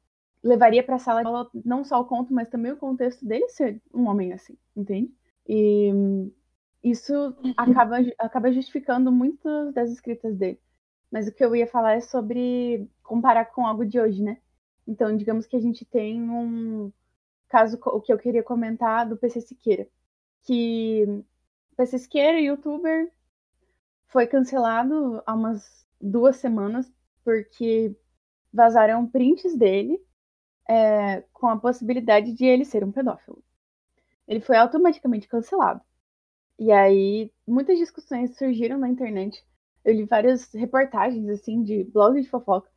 levaria 0.44 0.84
para 0.84 0.94
a 0.94 1.00
sala 1.00 1.50
não 1.64 1.82
só 1.82 2.00
o 2.00 2.04
conto, 2.04 2.32
mas 2.32 2.48
também 2.48 2.70
o 2.70 2.76
contexto 2.76 3.26
dele 3.26 3.48
ser 3.48 3.82
um 3.92 4.06
homem 4.06 4.32
assim, 4.32 4.56
entende? 4.76 5.12
E 5.48 5.90
isso 6.84 7.34
acaba, 7.56 7.96
acaba 8.16 8.52
justificando 8.52 9.10
muitas 9.10 9.74
das 9.74 9.90
escritas 9.90 10.36
dele. 10.36 10.60
Mas 11.14 11.28
o 11.28 11.32
que 11.32 11.44
eu 11.44 11.54
ia 11.54 11.64
falar 11.64 11.92
é 11.92 12.00
sobre 12.00 12.90
comparar 13.00 13.44
com 13.44 13.64
algo 13.64 13.86
de 13.86 14.00
hoje, 14.00 14.20
né? 14.20 14.38
Então, 14.84 15.16
digamos 15.16 15.46
que 15.46 15.54
a 15.54 15.60
gente 15.60 15.84
tem 15.84 16.20
um 16.28 16.92
caso, 17.48 17.78
o 17.84 18.00
que 18.00 18.12
eu 18.12 18.18
queria 18.18 18.42
comentar 18.42 19.08
do 19.08 19.16
PC 19.16 19.40
Siqueira, 19.42 19.86
que 20.42 21.24
PC 21.76 22.00
Siqueira, 22.00 22.40
youtuber, 22.40 23.12
foi 24.08 24.26
cancelado 24.26 25.22
há 25.24 25.34
umas 25.34 25.86
duas 26.00 26.34
semanas 26.34 26.92
porque 27.22 27.94
vazaram 28.52 29.06
prints 29.06 29.56
dele 29.56 30.04
é, 30.68 31.22
com 31.32 31.46
a 31.46 31.56
possibilidade 31.56 32.32
de 32.32 32.44
ele 32.44 32.64
ser 32.64 32.82
um 32.82 32.90
pedófilo. 32.90 33.40
Ele 34.26 34.40
foi 34.40 34.56
automaticamente 34.56 35.28
cancelado. 35.28 35.80
E 36.58 36.72
aí, 36.72 37.32
muitas 37.46 37.78
discussões 37.78 38.36
surgiram 38.36 38.78
na 38.78 38.88
internet. 38.88 39.46
Eu 39.84 39.94
li 39.94 40.04
várias 40.04 40.52
reportagens, 40.52 41.28
assim, 41.28 41.62
de 41.62 41.84
blogs 41.84 42.24
de 42.24 42.30
fofoca 42.30 42.70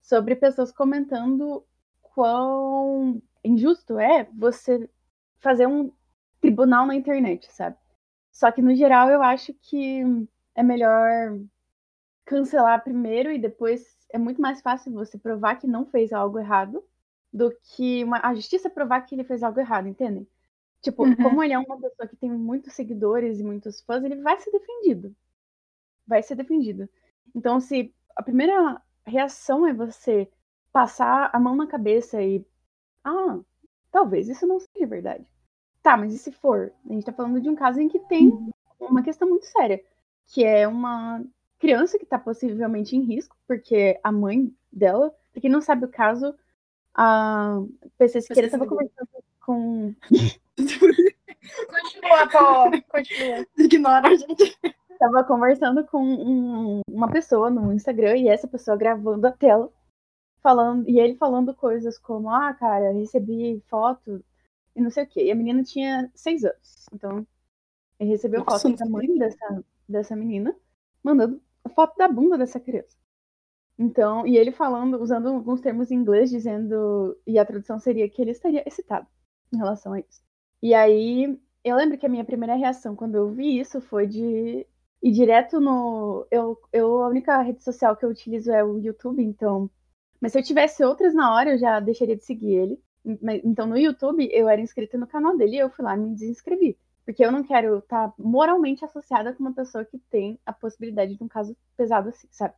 sobre 0.00 0.36
pessoas 0.36 0.72
comentando 0.72 1.64
quão 2.02 3.22
injusto 3.44 3.98
é 3.98 4.24
você 4.32 4.88
fazer 5.38 5.66
um 5.66 5.92
tribunal 6.40 6.86
na 6.86 6.94
internet, 6.94 7.50
sabe? 7.52 7.76
Só 8.30 8.50
que, 8.50 8.62
no 8.62 8.74
geral, 8.74 9.10
eu 9.10 9.22
acho 9.22 9.52
que 9.54 10.02
é 10.54 10.62
melhor 10.62 11.38
cancelar 12.24 12.82
primeiro 12.82 13.30
e 13.30 13.38
depois 13.38 13.84
é 14.12 14.18
muito 14.18 14.40
mais 14.40 14.60
fácil 14.60 14.92
você 14.92 15.18
provar 15.18 15.56
que 15.56 15.66
não 15.66 15.86
fez 15.86 16.12
algo 16.12 16.38
errado 16.38 16.82
do 17.32 17.50
que 17.62 18.04
uma, 18.04 18.20
a 18.22 18.34
justiça 18.34 18.68
provar 18.68 19.00
que 19.02 19.14
ele 19.14 19.24
fez 19.24 19.42
algo 19.42 19.58
errado, 19.58 19.88
entendem? 19.88 20.26
Tipo, 20.82 21.04
uhum. 21.04 21.16
como 21.16 21.42
ele 21.42 21.52
é 21.52 21.58
uma 21.58 21.80
pessoa 21.80 22.08
que 22.08 22.16
tem 22.16 22.30
muitos 22.30 22.74
seguidores 22.74 23.38
e 23.40 23.44
muitos 23.44 23.80
fãs, 23.80 24.04
ele 24.04 24.16
vai 24.16 24.38
ser 24.40 24.50
defendido. 24.50 25.14
Vai 26.06 26.22
ser 26.22 26.34
defendido. 26.34 26.88
Então, 27.34 27.60
se 27.60 27.94
a 28.16 28.22
primeira 28.22 28.80
reação 29.06 29.66
é 29.66 29.72
você 29.72 30.28
passar 30.72 31.30
a 31.32 31.38
mão 31.38 31.56
na 31.56 31.66
cabeça 31.66 32.22
e. 32.22 32.44
Ah, 33.04 33.38
talvez 33.90 34.28
isso 34.28 34.46
não 34.46 34.60
seja 34.60 34.86
verdade. 34.86 35.26
Tá, 35.82 35.96
mas 35.96 36.14
e 36.14 36.18
se 36.18 36.30
for? 36.30 36.72
A 36.88 36.92
gente 36.92 37.04
tá 37.04 37.12
falando 37.12 37.40
de 37.40 37.48
um 37.48 37.56
caso 37.56 37.80
em 37.80 37.88
que 37.88 37.98
tem 37.98 38.28
uhum. 38.28 38.50
uma 38.80 39.02
questão 39.02 39.28
muito 39.28 39.46
séria, 39.46 39.82
que 40.28 40.44
é 40.44 40.66
uma 40.68 41.24
criança 41.58 41.98
que 41.98 42.06
tá 42.06 42.18
possivelmente 42.18 42.96
em 42.96 43.02
risco, 43.02 43.36
porque 43.46 43.98
a 44.02 44.12
mãe 44.12 44.54
dela, 44.72 45.14
pra 45.32 45.40
quem 45.40 45.50
não 45.50 45.60
sabe 45.60 45.84
o 45.84 45.88
caso, 45.88 46.34
a 46.94 47.60
PC 47.98 48.20
Siqueira 48.20 48.46
estava 48.46 48.66
conversando 48.66 49.08
com. 49.44 49.94
Continua, 51.68 52.28
Paul. 52.30 52.70
Continua. 52.88 53.46
Ignora 53.58 54.08
a 54.08 54.14
gente. 54.14 54.56
Tava 55.02 55.24
conversando 55.24 55.84
com 55.84 56.00
um, 56.00 56.80
uma 56.88 57.10
pessoa 57.10 57.50
no 57.50 57.72
Instagram 57.72 58.18
e 58.18 58.28
essa 58.28 58.46
pessoa 58.46 58.76
gravando 58.76 59.26
a 59.26 59.32
tela, 59.32 59.68
falando, 60.40 60.88
e 60.88 61.00
ele 61.00 61.16
falando 61.16 61.52
coisas 61.52 61.98
como, 61.98 62.30
ah, 62.30 62.54
cara, 62.54 62.92
recebi 62.92 63.60
foto 63.66 64.24
e 64.76 64.80
não 64.80 64.90
sei 64.90 65.02
o 65.02 65.06
quê. 65.08 65.24
E 65.24 65.32
a 65.32 65.34
menina 65.34 65.64
tinha 65.64 66.08
seis 66.14 66.44
anos. 66.44 66.86
Então, 66.92 67.26
ele 67.98 68.10
recebeu 68.10 68.44
Nossa, 68.44 68.68
foto 68.68 68.78
da 68.78 68.86
mãe 68.86 69.18
dessa, 69.18 69.64
dessa 69.88 70.14
menina, 70.14 70.54
mandando 71.02 71.42
a 71.64 71.68
foto 71.70 71.96
da 71.96 72.06
bunda 72.06 72.38
dessa 72.38 72.60
criança. 72.60 72.96
Então, 73.76 74.24
e 74.24 74.36
ele 74.36 74.52
falando, 74.52 75.02
usando 75.02 75.30
alguns 75.30 75.60
termos 75.60 75.90
em 75.90 75.96
inglês, 75.96 76.30
dizendo, 76.30 77.20
e 77.26 77.40
a 77.40 77.44
tradução 77.44 77.76
seria 77.80 78.08
que 78.08 78.22
ele 78.22 78.30
estaria 78.30 78.62
excitado 78.68 79.08
em 79.52 79.56
relação 79.56 79.94
a 79.94 79.98
isso. 79.98 80.22
E 80.62 80.72
aí, 80.74 81.36
eu 81.64 81.74
lembro 81.74 81.98
que 81.98 82.06
a 82.06 82.08
minha 82.08 82.24
primeira 82.24 82.54
reação 82.54 82.94
quando 82.94 83.16
eu 83.16 83.32
vi 83.32 83.58
isso 83.58 83.80
foi 83.80 84.06
de 84.06 84.64
ir 85.02 85.12
direto 85.12 85.60
no. 85.60 86.26
Eu, 86.30 86.58
eu, 86.72 87.02
a 87.02 87.08
única 87.08 87.40
rede 87.42 87.62
social 87.62 87.96
que 87.96 88.04
eu 88.04 88.10
utilizo 88.10 88.50
é 88.52 88.62
o 88.64 88.78
YouTube, 88.78 89.22
então. 89.22 89.70
Mas 90.20 90.32
se 90.32 90.38
eu 90.38 90.42
tivesse 90.42 90.84
outras 90.84 91.14
na 91.14 91.34
hora, 91.34 91.52
eu 91.52 91.58
já 91.58 91.80
deixaria 91.80 92.16
de 92.16 92.24
seguir 92.24 92.54
ele. 92.54 92.80
Então, 93.44 93.66
no 93.66 93.76
YouTube, 93.76 94.28
eu 94.32 94.48
era 94.48 94.60
inscrita 94.60 94.96
no 94.96 95.06
canal 95.08 95.36
dele 95.36 95.56
e 95.56 95.58
eu 95.58 95.70
fui 95.70 95.84
lá 95.84 95.96
e 95.96 96.00
me 96.00 96.14
desinscrevi. 96.14 96.78
Porque 97.04 97.24
eu 97.24 97.32
não 97.32 97.42
quero 97.42 97.78
estar 97.78 98.14
moralmente 98.16 98.84
associada 98.84 99.32
com 99.34 99.42
uma 99.42 99.52
pessoa 99.52 99.84
que 99.84 99.98
tem 99.98 100.38
a 100.46 100.52
possibilidade 100.52 101.16
de 101.16 101.24
um 101.24 101.26
caso 101.26 101.56
pesado 101.76 102.08
assim, 102.10 102.28
sabe? 102.30 102.54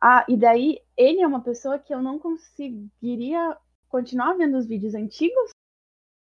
Ah, 0.00 0.26
e 0.28 0.36
daí 0.36 0.80
ele 0.96 1.20
é 1.20 1.26
uma 1.26 1.40
pessoa 1.42 1.78
que 1.78 1.94
eu 1.94 2.02
não 2.02 2.18
conseguiria 2.18 3.56
continuar 3.88 4.34
vendo 4.34 4.58
os 4.58 4.66
vídeos 4.66 4.94
antigos 4.94 5.50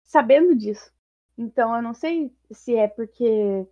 sabendo 0.02 0.56
disso. 0.56 0.92
Então 1.38 1.74
eu 1.74 1.82
não 1.82 1.94
sei 1.94 2.32
se 2.52 2.76
é 2.76 2.88
porque 2.88 3.66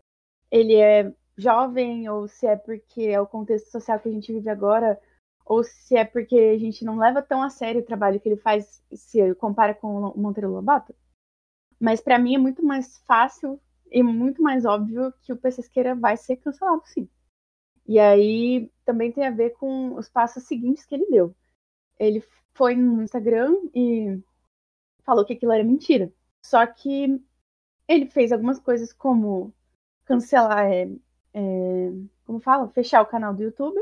ele 0.50 0.74
é 0.76 1.12
jovem 1.36 2.08
ou 2.08 2.28
se 2.28 2.46
é 2.46 2.56
porque 2.56 3.02
é 3.02 3.20
o 3.20 3.26
contexto 3.26 3.70
social 3.70 3.98
que 3.98 4.08
a 4.08 4.12
gente 4.12 4.32
vive 4.32 4.48
agora 4.48 5.00
ou 5.44 5.64
se 5.64 5.96
é 5.96 6.04
porque 6.04 6.36
a 6.36 6.58
gente 6.58 6.84
não 6.84 6.96
leva 6.96 7.22
tão 7.22 7.42
a 7.42 7.50
sério 7.50 7.80
o 7.80 7.84
trabalho 7.84 8.20
que 8.20 8.28
ele 8.28 8.36
faz 8.36 8.82
se 8.92 9.34
compara 9.36 9.74
com 9.74 9.88
o 9.88 10.18
Monteiro 10.18 10.50
Lobato. 10.50 10.94
Mas 11.80 12.00
para 12.00 12.18
mim 12.18 12.34
é 12.34 12.38
muito 12.38 12.64
mais 12.64 12.98
fácil 13.06 13.60
e 13.90 14.02
muito 14.02 14.42
mais 14.42 14.64
óbvio 14.64 15.12
que 15.22 15.32
o 15.32 15.36
Pesqueira 15.36 15.94
vai 15.94 16.16
ser 16.16 16.36
cancelado, 16.36 16.82
sim. 16.86 17.08
E 17.86 17.98
aí 17.98 18.70
também 18.84 19.10
tem 19.12 19.26
a 19.26 19.30
ver 19.30 19.50
com 19.50 19.94
os 19.94 20.08
passos 20.08 20.44
seguintes 20.44 20.86
que 20.86 20.94
ele 20.94 21.10
deu. 21.10 21.34
Ele 21.98 22.22
foi 22.54 22.76
no 22.76 23.02
Instagram 23.02 23.54
e 23.74 24.20
falou 25.04 25.24
que 25.24 25.32
aquilo 25.32 25.52
era 25.52 25.64
mentira. 25.64 26.12
Só 26.44 26.64
que 26.66 27.20
ele 27.88 28.06
fez 28.06 28.32
algumas 28.32 28.58
coisas 28.60 28.92
como 28.92 29.52
cancelar, 30.04 30.70
é, 30.70 30.88
é, 31.34 31.92
como 32.26 32.40
fala, 32.40 32.68
fechar 32.68 33.02
o 33.02 33.06
canal 33.06 33.34
do 33.34 33.42
YouTube. 33.42 33.80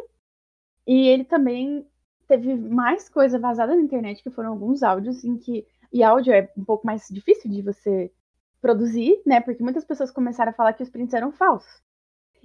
E 0.87 1.09
ele 1.09 1.25
também 1.25 1.87
teve 2.27 2.55
mais 2.55 3.09
coisa 3.09 3.39
vazada 3.39 3.75
na 3.75 3.83
internet, 3.83 4.23
que 4.23 4.31
foram 4.31 4.51
alguns 4.51 4.83
áudios 4.83 5.25
em 5.25 5.37
que. 5.37 5.67
E 5.93 6.03
áudio 6.03 6.33
é 6.33 6.49
um 6.57 6.65
pouco 6.65 6.87
mais 6.87 7.09
difícil 7.11 7.51
de 7.51 7.63
você 7.63 8.13
produzir, 8.61 9.21
né? 9.27 9.41
Porque 9.41 9.63
muitas 9.63 9.85
pessoas 9.85 10.11
começaram 10.11 10.51
a 10.51 10.55
falar 10.55 10.73
que 10.73 10.83
os 10.83 10.91
prints 10.91 11.15
eram 11.15 11.33
falsos. 11.33 11.83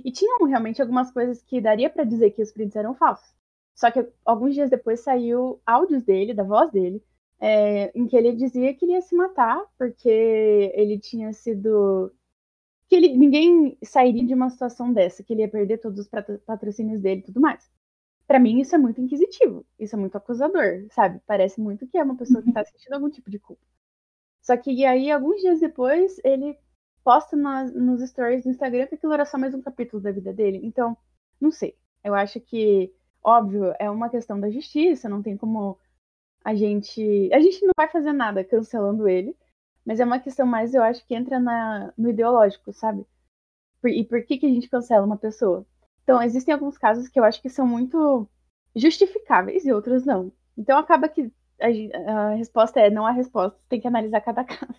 E 0.04 0.12
tinham 0.12 0.44
realmente 0.46 0.82
algumas 0.82 1.12
coisas 1.12 1.42
que 1.44 1.62
daria 1.62 1.90
para 1.90 2.04
dizer 2.04 2.32
que 2.32 2.42
os 2.42 2.52
prints 2.52 2.76
eram 2.76 2.96
falsos. 2.96 3.34
Só 3.76 3.92
que 3.92 4.08
alguns 4.26 4.54
dias 4.54 4.70
depois 4.70 5.02
saiu 5.02 5.62
áudios 5.66 6.04
dele, 6.04 6.34
da 6.34 6.44
voz 6.44 6.72
dele, 6.72 7.04
é, 7.40 7.92
em 7.98 8.08
que 8.08 8.16
ele 8.16 8.34
dizia 8.34 8.74
que 8.74 8.86
ele 8.86 8.94
ia 8.94 9.02
se 9.02 9.16
matar 9.16 9.62
porque 9.78 10.72
ele 10.74 10.98
tinha 10.98 11.34
sido 11.34 12.12
que 12.88 12.96
ele, 12.96 13.16
ninguém 13.18 13.78
sairia 13.84 14.26
de 14.26 14.34
uma 14.34 14.50
situação 14.50 14.94
dessa, 14.94 15.24
que 15.24 15.34
ele 15.34 15.42
ia 15.42 15.50
perder 15.50 15.80
todos 15.80 16.00
os 16.00 16.10
patrocínios 16.46 17.02
dele 17.02 17.22
e 17.22 17.24
tudo 17.24 17.42
mais. 17.42 17.70
Para 18.28 18.40
mim 18.40 18.60
isso 18.60 18.76
é 18.76 18.78
muito 18.78 19.02
inquisitivo, 19.02 19.66
isso 19.80 19.96
é 19.96 20.00
muito 20.00 20.18
acusador, 20.18 20.86
sabe? 20.92 21.22
Parece 21.28 21.62
muito 21.62 21.88
que 21.88 21.98
é 21.98 22.04
uma 22.04 22.18
pessoa 22.18 22.42
que 22.42 22.52
tá 22.52 22.64
sentindo 22.66 22.94
algum 22.94 23.10
tipo 23.10 23.30
de 23.30 23.40
culpa. 23.40 23.62
Só 24.42 24.56
que 24.58 24.86
aí 24.86 25.12
alguns 25.12 25.42
dias 25.42 25.60
depois 25.60 26.20
ele 26.24 26.58
posta 27.04 27.36
nas, 27.36 27.74
nos 27.74 28.02
stories 28.10 28.44
do 28.44 28.50
Instagram 28.50 28.88
que 28.88 28.96
aquilo 28.96 29.14
era 29.14 29.26
só 29.26 29.38
mais 29.38 29.54
um 29.54 29.62
capítulo 29.62 30.02
da 30.02 30.12
vida 30.12 30.34
dele. 30.34 30.60
Então, 30.64 30.98
não 31.40 31.52
sei. 31.52 31.78
Eu 32.04 32.16
acho 32.16 32.40
que, 32.40 32.94
óbvio, 33.24 33.74
é 33.80 33.90
uma 33.90 34.10
questão 34.10 34.40
da 34.40 34.50
justiça, 34.50 35.10
não 35.10 35.22
tem 35.22 35.38
como 35.38 35.78
a 36.44 36.54
gente. 36.56 37.30
A 37.34 37.40
gente 37.40 37.64
não 37.66 37.74
vai 37.78 37.88
fazer 37.88 38.14
nada 38.14 38.44
cancelando 38.44 39.08
ele, 39.08 39.36
mas 39.86 40.00
é 40.00 40.06
uma 40.06 40.20
questão 40.20 40.46
mais, 40.48 40.74
eu 40.74 40.84
acho, 40.84 41.06
que 41.06 41.16
entra 41.16 41.40
na, 41.40 41.94
no 41.98 42.10
ideológico, 42.10 42.74
sabe? 42.74 43.06
Por- 43.82 43.90
e 43.92 44.04
por 44.06 44.24
que, 44.26 44.38
que 44.38 44.46
a 44.46 44.50
gente 44.50 44.70
cancela 44.70 45.06
uma 45.06 45.18
pessoa? 45.18 45.66
Então, 46.04 46.22
existem 46.22 46.54
alguns 46.54 46.78
casos 46.78 47.08
que 47.10 47.20
eu 47.20 47.24
acho 47.24 47.42
que 47.42 47.50
são 47.50 47.68
muito 47.68 48.28
justificáveis 48.76 49.66
e 49.66 49.74
outros 49.74 50.06
não. 50.06 50.32
Então, 50.58 50.78
acaba 50.78 51.10
que 51.10 51.32
a, 51.62 52.32
a 52.32 52.36
resposta 52.36 52.80
é 52.80 52.90
não 52.90 53.06
há 53.06 53.12
resposta, 53.12 53.60
tem 53.70 53.80
que 53.82 53.88
analisar 53.88 54.22
cada 54.22 54.44
caso. 54.46 54.74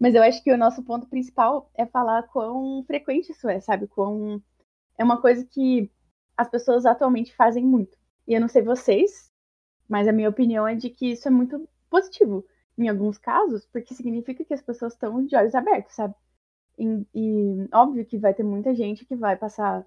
Mas 0.00 0.14
eu 0.14 0.22
acho 0.22 0.42
que 0.42 0.52
o 0.52 0.56
nosso 0.58 0.82
ponto 0.82 1.06
principal 1.08 1.70
é 1.74 1.86
falar 1.86 2.22
quão 2.24 2.82
frequente 2.86 3.30
isso 3.32 3.48
é, 3.48 3.60
sabe? 3.60 3.86
Quão 3.86 4.42
é 4.98 5.04
uma 5.04 5.20
coisa 5.20 5.44
que 5.46 5.90
as 6.36 6.48
pessoas 6.50 6.86
atualmente 6.86 7.34
fazem 7.34 7.64
muito. 7.64 7.98
E 8.28 8.34
eu 8.34 8.40
não 8.40 8.48
sei 8.48 8.62
vocês, 8.62 9.30
mas 9.88 10.08
a 10.08 10.12
minha 10.12 10.28
opinião 10.30 10.66
é 10.68 10.74
de 10.76 10.90
que 10.90 11.12
isso 11.12 11.28
é 11.28 11.30
muito 11.30 11.68
positivo 11.90 12.46
em 12.80 12.88
alguns 12.88 13.18
casos, 13.18 13.66
porque 13.66 13.94
significa 13.94 14.44
que 14.44 14.54
as 14.54 14.62
pessoas 14.62 14.94
estão 14.94 15.24
de 15.24 15.36
olhos 15.36 15.54
abertos, 15.54 15.94
sabe? 15.94 16.14
E, 16.78 17.06
e 17.14 17.68
óbvio 17.72 18.06
que 18.06 18.18
vai 18.18 18.34
ter 18.34 18.42
muita 18.42 18.74
gente 18.74 19.04
que 19.04 19.14
vai 19.14 19.36
passar 19.36 19.86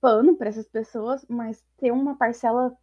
pano 0.00 0.36
para 0.36 0.48
essas 0.48 0.68
pessoas, 0.68 1.24
mas 1.28 1.62
tem 1.78 1.90
uma 1.90 2.16
parcela 2.16 2.76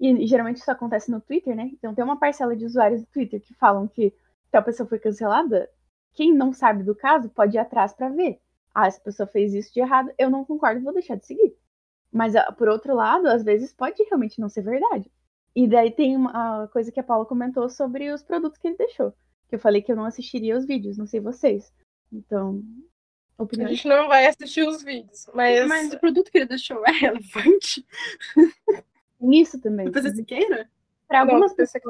e 0.00 0.26
geralmente 0.26 0.58
isso 0.58 0.70
acontece 0.70 1.10
no 1.10 1.20
Twitter, 1.20 1.56
né? 1.56 1.70
Então 1.72 1.94
tem 1.94 2.04
uma 2.04 2.18
parcela 2.18 2.56
de 2.56 2.64
usuários 2.64 3.02
do 3.02 3.08
Twitter 3.08 3.40
que 3.40 3.54
falam 3.54 3.88
que 3.88 4.14
tal 4.50 4.62
pessoa 4.62 4.88
foi 4.88 4.98
cancelada. 4.98 5.68
Quem 6.14 6.32
não 6.34 6.52
sabe 6.52 6.84
do 6.84 6.94
caso 6.94 7.28
pode 7.30 7.56
ir 7.56 7.58
atrás 7.58 7.92
para 7.92 8.08
ver. 8.08 8.40
Ah, 8.74 8.86
essa 8.86 9.00
pessoa 9.00 9.26
fez 9.26 9.54
isso 9.54 9.72
de 9.74 9.80
errado, 9.80 10.12
eu 10.16 10.30
não 10.30 10.44
concordo, 10.44 10.82
vou 10.82 10.92
deixar 10.92 11.16
de 11.16 11.26
seguir. 11.26 11.56
Mas 12.12 12.36
ah, 12.36 12.52
por 12.52 12.68
outro 12.68 12.94
lado, 12.94 13.26
às 13.28 13.42
vezes 13.42 13.72
pode 13.72 14.02
realmente 14.04 14.40
não 14.40 14.48
ser 14.48 14.62
verdade. 14.62 15.10
E 15.60 15.66
daí 15.66 15.90
tem 15.90 16.14
uma 16.14 16.62
a 16.62 16.68
coisa 16.68 16.92
que 16.92 17.00
a 17.00 17.02
Paula 17.02 17.26
comentou 17.26 17.68
sobre 17.68 18.12
os 18.12 18.22
produtos 18.22 18.58
que 18.60 18.68
ele 18.68 18.76
deixou. 18.76 19.12
Que 19.48 19.56
eu 19.56 19.58
falei 19.58 19.82
que 19.82 19.90
eu 19.90 19.96
não 19.96 20.04
assistiria 20.04 20.56
os 20.56 20.64
vídeos, 20.64 20.96
não 20.96 21.04
sei 21.04 21.18
vocês. 21.18 21.72
Então, 22.12 22.62
A 23.36 23.42
opinião. 23.42 23.68
gente 23.68 23.88
não 23.88 24.06
vai 24.06 24.26
assistir 24.26 24.62
os 24.68 24.84
vídeos, 24.84 25.26
mas, 25.34 25.66
Mas 25.66 25.92
o 25.92 25.98
produto 25.98 26.30
que 26.30 26.38
ele 26.38 26.46
deixou 26.46 26.80
é 26.86 26.92
relevante? 26.92 27.84
Isso 29.20 29.60
também. 29.60 29.86
Depois 29.90 30.04
você 30.14 30.22
queira? 30.24 30.70
Para 31.08 31.22
algumas 31.22 31.52
pessoas, 31.54 31.82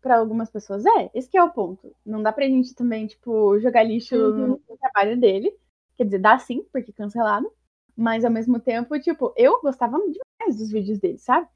para 0.00 0.16
algumas 0.18 0.48
pessoas 0.48 0.86
é, 0.86 1.10
esse 1.12 1.28
que 1.28 1.36
é 1.36 1.42
o 1.42 1.50
ponto. 1.50 1.92
Não 2.06 2.22
dá 2.22 2.30
pra 2.32 2.46
gente 2.46 2.72
também, 2.72 3.08
tipo, 3.08 3.58
jogar 3.58 3.82
lixo 3.82 4.14
Uhum. 4.14 4.36
no, 4.36 4.62
no 4.68 4.76
trabalho 4.78 5.18
dele. 5.18 5.52
Quer 5.96 6.04
dizer, 6.04 6.20
dá 6.20 6.38
sim, 6.38 6.64
porque 6.72 6.92
cancelado. 6.92 7.50
Mas 7.96 8.24
ao 8.24 8.30
mesmo 8.30 8.60
tempo, 8.60 8.96
tipo, 9.00 9.34
eu 9.36 9.60
gostava 9.60 9.98
demais 9.98 10.56
dos 10.56 10.70
vídeos 10.70 11.00
dele, 11.00 11.18
sabe? 11.18 11.48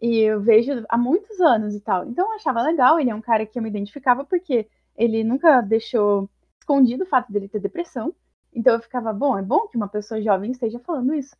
E 0.00 0.18
eu 0.18 0.40
vejo 0.40 0.84
há 0.88 0.96
muitos 0.96 1.40
anos 1.40 1.74
e 1.74 1.80
tal. 1.80 2.06
Então 2.06 2.26
eu 2.28 2.34
achava 2.36 2.62
legal, 2.62 2.98
ele 2.98 3.10
é 3.10 3.14
um 3.14 3.20
cara 3.20 3.44
que 3.44 3.58
eu 3.58 3.62
me 3.62 3.68
identificava 3.68 4.24
porque 4.24 4.68
ele 4.96 5.22
nunca 5.24 5.60
deixou 5.60 6.28
escondido 6.58 7.04
o 7.04 7.06
fato 7.06 7.32
dele 7.32 7.48
ter 7.48 7.60
depressão. 7.60 8.14
Então 8.52 8.74
eu 8.74 8.80
ficava, 8.80 9.12
bom, 9.12 9.38
é 9.38 9.42
bom 9.42 9.68
que 9.68 9.76
uma 9.76 9.88
pessoa 9.88 10.22
jovem 10.22 10.50
esteja 10.50 10.78
falando 10.80 11.14
isso. 11.14 11.36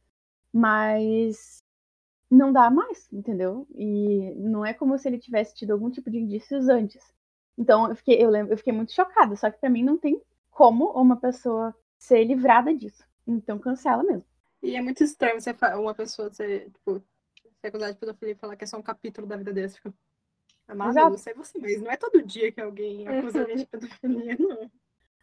Mas 0.53 1.63
não 2.31 2.53
dá 2.53 2.71
mais, 2.71 3.09
entendeu? 3.13 3.67
E 3.75 4.35
não 4.37 4.65
é 4.65 4.73
como 4.73 4.97
se 4.99 5.09
ele 5.09 5.19
tivesse 5.19 5.55
tido 5.55 5.73
algum 5.73 5.91
tipo 5.91 6.11
de 6.11 6.19
indícios 6.19 6.69
antes. 6.69 7.03
Então 7.59 7.89
eu 7.89 7.97
fiquei, 7.97 8.23
eu 8.23 8.31
lembro, 8.31 8.53
eu 8.53 8.59
fiquei 8.59 8.73
muito 8.73 8.93
chocada, 8.93 9.35
só 9.37 9.51
que 9.51 9.59
pra 9.59 9.71
mim 9.71 9.83
não 9.83 9.99
tem 9.99 10.21
como 10.51 10.91
uma 10.93 11.17
pessoa 11.17 11.75
ser 11.99 12.25
livrada 12.25 12.75
disso. 12.75 13.05
Então 13.27 13.59
cancela 13.59 14.03
mesmo. 14.03 14.25
E 14.63 14.77
é 14.77 14.83
muito 14.83 15.03
estranho 15.03 15.41
você 15.41 15.55
uma 15.77 15.95
pessoa 15.95 16.33
ser, 16.33 16.71
tipo, 16.71 17.03
acusada 17.69 17.93
de 17.93 17.99
pedofilia 17.99 18.35
e 18.35 18.39
falar 18.39 18.57
que 18.57 18.65
é 18.65 18.67
só 18.67 18.79
um 18.79 18.83
capítulo 18.83 19.27
da 19.27 19.37
vida 19.37 19.53
dele. 19.53 19.69
Você 19.69 19.77
fica, 19.77 19.95
amado, 20.69 20.91
Exato. 20.91 21.11
não 21.11 21.19
sei 21.19 21.35
você, 21.35 21.59
mas 21.59 21.81
não 21.83 21.91
é 21.91 21.97
todo 21.97 22.23
dia 22.23 22.51
que 22.53 22.61
alguém 22.61 23.07
acusa 23.09 23.45
de 23.45 23.67
pedofilia, 23.67 24.37
não. 24.39 24.71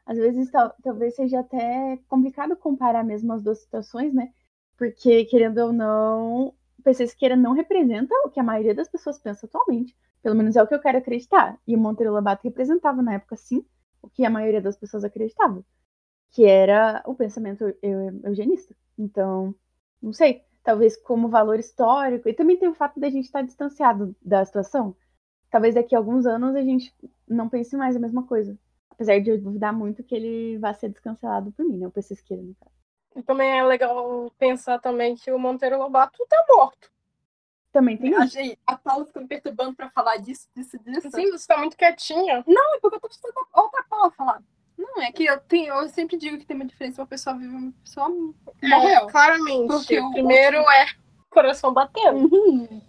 Às 0.05 0.17
vezes 0.17 0.49
tal- 0.51 0.73
talvez 0.83 1.15
seja 1.15 1.39
até 1.41 1.97
complicado 2.07 2.55
comparar 2.55 3.03
mesmo 3.03 3.33
as 3.33 3.43
duas 3.43 3.59
situações, 3.59 4.13
né? 4.13 4.31
Porque, 4.77 5.25
querendo 5.25 5.57
ou 5.59 5.73
não, 5.73 6.47
o 6.79 6.83
PC 6.83 7.07
Siqueira 7.07 7.35
não 7.35 7.53
representa 7.53 8.13
o 8.25 8.29
que 8.29 8.39
a 8.39 8.43
maioria 8.43 8.73
das 8.75 8.87
pessoas 8.89 9.19
pensa 9.19 9.45
atualmente. 9.45 9.95
Pelo 10.21 10.35
menos 10.35 10.55
é 10.55 10.63
o 10.63 10.67
que 10.67 10.73
eu 10.75 10.79
quero 10.79 10.97
acreditar. 10.99 11.59
E 11.67 11.75
o 11.75 11.79
Monteiro 11.79 12.13
Lobato 12.13 12.43
representava 12.43 13.01
na 13.01 13.15
época, 13.15 13.35
sim, 13.35 13.65
o 14.01 14.09
que 14.09 14.23
a 14.25 14.29
maioria 14.29 14.61
das 14.61 14.77
pessoas 14.77 15.03
acreditava. 15.03 15.63
Que 16.29 16.45
era 16.45 17.01
o 17.05 17.15
pensamento 17.15 17.63
eu- 17.81 18.19
eugenista. 18.23 18.75
Então, 18.97 19.53
não 20.01 20.13
sei. 20.13 20.43
Talvez 20.67 20.97
como 20.97 21.29
valor 21.29 21.57
histórico. 21.57 22.27
E 22.27 22.33
também 22.33 22.57
tem 22.57 22.67
o 22.67 22.73
fato 22.73 22.99
da 22.99 23.09
gente 23.09 23.23
estar 23.23 23.41
distanciado 23.41 24.13
da 24.21 24.43
situação. 24.43 24.93
Talvez 25.49 25.75
daqui 25.75 25.95
a 25.95 25.97
alguns 25.97 26.25
anos 26.25 26.57
a 26.57 26.61
gente 26.61 26.93
não 27.25 27.47
pense 27.47 27.77
mais 27.77 27.95
a 27.95 27.99
mesma 27.99 28.23
coisa. 28.23 28.59
Apesar 28.89 29.17
de 29.21 29.29
eu 29.29 29.39
duvidar 29.39 29.71
muito 29.71 30.03
que 30.03 30.13
ele 30.13 30.57
vá 30.57 30.73
ser 30.73 30.89
descancelado 30.89 31.53
por 31.53 31.63
mim, 31.63 31.77
né? 31.77 31.87
O 31.87 31.91
PC 31.91 32.15
Esquerda, 32.15 32.43
no 32.43 32.53
caso. 32.55 32.75
E 33.15 33.23
também 33.23 33.57
é 33.57 33.63
legal 33.63 34.29
pensar 34.37 34.77
também 34.79 35.15
que 35.15 35.31
o 35.31 35.39
Monteiro 35.39 35.77
Lobato 35.77 36.17
tá 36.27 36.45
morto. 36.49 36.91
Também 37.71 37.95
tem 37.95 38.11
isso. 38.11 38.21
Achei, 38.23 38.57
a 38.67 38.75
Paula 38.75 39.05
ficou 39.05 39.21
me 39.21 39.27
perturbando 39.29 39.73
pra 39.73 39.89
falar 39.89 40.17
disso, 40.17 40.49
disso, 40.53 40.77
disso. 40.79 41.09
Sim, 41.11 41.31
você 41.31 41.47
tá 41.47 41.57
muito 41.59 41.77
quietinha. 41.77 42.43
Não, 42.45 42.75
é 42.75 42.79
porque 42.81 42.97
eu 42.97 42.99
tô 42.99 43.07
precisando 43.07 43.33
outra 43.53 43.85
Paula 43.89 44.11
falar. 44.11 44.43
Não, 44.77 45.01
é 45.01 45.11
que 45.11 45.25
eu 45.25 45.39
tenho, 45.39 45.73
eu 45.73 45.89
sempre 45.89 46.17
digo 46.17 46.37
que 46.37 46.45
tem 46.45 46.55
uma 46.55 46.65
diferença 46.65 47.01
uma 47.01 47.07
pessoa 47.07 47.35
vive 47.35 47.51
e 47.53 47.57
uma 47.57 47.71
pessoa 47.83 48.09
morreu. 48.09 49.07
claramente. 49.07 49.67
Porque 49.67 49.99
o 49.99 50.11
primeiro 50.11 50.57
é 50.57 50.85
coração 51.29 51.73
batendo. 51.73 52.29
Uhum. 52.33 52.81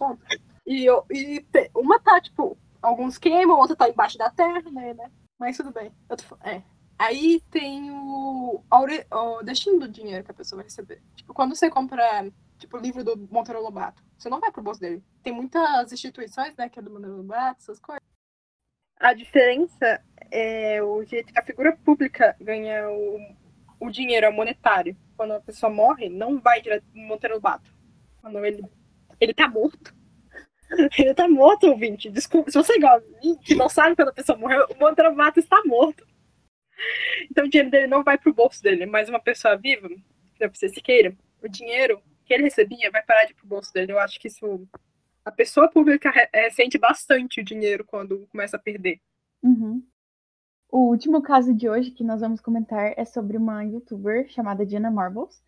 E, 0.65 0.85
eu, 0.85 1.03
e 1.09 1.41
te- 1.41 1.71
uma 1.75 1.99
tá, 1.99 2.21
tipo, 2.21 2.55
alguns 2.81 3.17
queimam, 3.17 3.57
outra 3.57 3.75
tá 3.75 3.89
embaixo 3.89 4.17
da 4.17 4.29
terra, 4.29 4.61
né? 4.71 4.93
né? 4.93 5.11
Mas 5.39 5.57
tudo 5.57 5.71
bem. 5.71 5.91
Tô 6.07 6.15
é. 6.43 6.61
Aí 6.97 7.41
tem 7.49 7.89
o, 7.91 8.61
o 8.69 9.43
destino 9.43 9.79
do 9.79 9.87
dinheiro 9.87 10.23
que 10.23 10.31
a 10.31 10.33
pessoa 10.33 10.57
vai 10.57 10.65
receber. 10.65 11.01
Tipo, 11.15 11.33
quando 11.33 11.55
você 11.55 11.69
compra, 11.69 12.29
tipo, 12.57 12.77
o 12.77 12.79
livro 12.79 13.03
do 13.03 13.17
Monteiro 13.31 13.63
Lobato, 13.63 14.03
você 14.17 14.29
não 14.29 14.39
vai 14.39 14.51
pro 14.51 14.61
bolso 14.61 14.81
dele. 14.81 15.01
Tem 15.23 15.31
muitas 15.31 15.91
instituições, 15.93 16.53
né, 16.57 16.67
que 16.67 16.77
é 16.77 16.81
do 16.81 16.91
Monteiro 16.91 17.15
Lobato, 17.15 17.61
essas 17.61 17.79
coisas. 17.79 18.03
A 18.99 19.13
diferença 19.13 20.03
é 20.31 20.81
o 20.81 21.03
jeito 21.03 21.33
que 21.33 21.39
a 21.39 21.43
figura 21.43 21.75
pública 21.77 22.35
ganha 22.39 22.89
o, 22.89 23.19
o 23.79 23.89
dinheiro 23.89 24.25
é 24.25 24.31
monetário. 24.31 24.95
Quando 25.15 25.33
a 25.33 25.41
pessoa 25.41 25.71
morre, 25.71 26.09
não 26.09 26.39
vai 26.39 26.61
direto 26.61 26.85
pro 26.91 27.01
Monteiro 27.01 27.35
Lobato. 27.35 27.73
Quando 28.21 28.43
ele, 28.45 28.63
ele 29.19 29.33
tá 29.33 29.47
morto. 29.47 29.97
Ele 30.99 31.15
tá 31.15 31.27
morto, 31.27 31.65
ouvinte. 31.65 32.11
Desculpa, 32.11 32.51
se 32.51 32.57
você 32.57 32.77
gosta 32.77 33.01
de 33.01 33.27
mim, 33.27 33.35
que 33.43 33.55
não 33.55 33.67
sabe 33.67 33.95
quando 33.95 34.09
a 34.09 34.13
pessoa 34.13 34.37
morreu, 34.37 34.67
o 34.69 34.79
Monteiro 34.79 35.09
Lobato 35.09 35.39
está 35.39 35.63
morto. 35.65 36.05
Então 37.29 37.45
o 37.45 37.49
dinheiro 37.49 37.71
dele 37.71 37.87
não 37.87 38.03
vai 38.03 38.19
pro 38.19 38.33
bolso 38.33 38.61
dele, 38.61 38.85
mas 38.85 39.09
uma 39.09 39.19
pessoa 39.19 39.57
viva, 39.57 39.89
que 39.89 40.47
você 40.47 40.69
se 40.69 40.79
queira, 40.79 41.11
o 41.41 41.47
dinheiro 41.47 42.01
que 42.23 42.33
ele 42.33 42.43
recebia 42.43 42.91
vai 42.91 43.01
parar 43.03 43.25
de 43.25 43.31
ir 43.31 43.35
pro 43.35 43.47
bolso 43.47 43.73
dele. 43.73 43.91
Eu 43.91 43.99
acho 43.99 44.19
que 44.19 44.27
isso. 44.27 44.67
A 45.25 45.31
pessoa 45.31 45.69
pública 45.69 46.11
é, 46.31 46.49
sente 46.49 46.77
bastante 46.77 47.41
o 47.41 47.43
dinheiro 47.43 47.83
quando 47.83 48.27
começa 48.31 48.55
a 48.55 48.59
perder. 48.59 48.99
Uhum. 49.43 49.83
O 50.71 50.81
último 50.89 51.19
caso 51.19 51.51
de 51.51 51.67
hoje 51.67 51.89
que 51.89 52.03
nós 52.03 52.21
vamos 52.21 52.39
comentar 52.39 52.93
é 52.95 53.03
sobre 53.03 53.35
uma 53.37 53.63
youtuber 53.63 54.29
chamada 54.29 54.63
Diana 54.63 54.91
Marbles. 54.91 55.43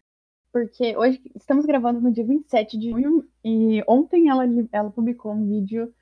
Porque 0.52 0.98
hoje 0.98 1.22
estamos 1.36 1.64
gravando 1.64 2.02
no 2.02 2.12
dia 2.12 2.26
27 2.26 2.78
de 2.78 2.90
junho 2.90 3.30
e 3.46 3.84
ontem 3.88 4.30
ela, 4.30 4.46
ela 4.72 4.90
publicou 4.90 5.32
um 5.32 5.48
vídeo 5.48 5.94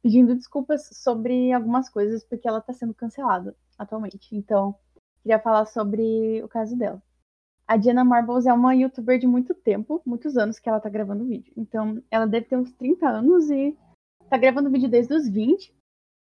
pedindo 0.00 0.34
desculpas 0.36 0.88
sobre 0.92 1.52
algumas 1.52 1.90
coisas 1.90 2.24
porque 2.24 2.48
ela 2.48 2.60
está 2.60 2.72
sendo 2.72 2.94
cancelada 2.94 3.56
atualmente. 3.76 4.34
Então, 4.34 4.76
queria 5.22 5.40
falar 5.40 5.66
sobre 5.66 6.40
o 6.42 6.48
caso 6.48 6.76
dela. 6.76 7.02
A 7.66 7.76
Diana 7.76 8.04
Marbles 8.04 8.46
é 8.46 8.52
uma 8.52 8.76
youtuber 8.76 9.18
de 9.18 9.26
muito 9.26 9.54
tempo, 9.54 10.00
muitos 10.06 10.36
anos 10.36 10.60
que 10.60 10.68
ela 10.68 10.80
tá 10.80 10.88
gravando 10.88 11.26
vídeo. 11.26 11.52
Então, 11.56 12.00
ela 12.10 12.26
deve 12.26 12.46
ter 12.46 12.56
uns 12.56 12.72
30 12.72 13.08
anos 13.08 13.50
e 13.50 13.76
tá 14.30 14.38
gravando 14.38 14.70
vídeo 14.70 14.88
desde 14.88 15.12
os 15.14 15.28
20. 15.28 15.74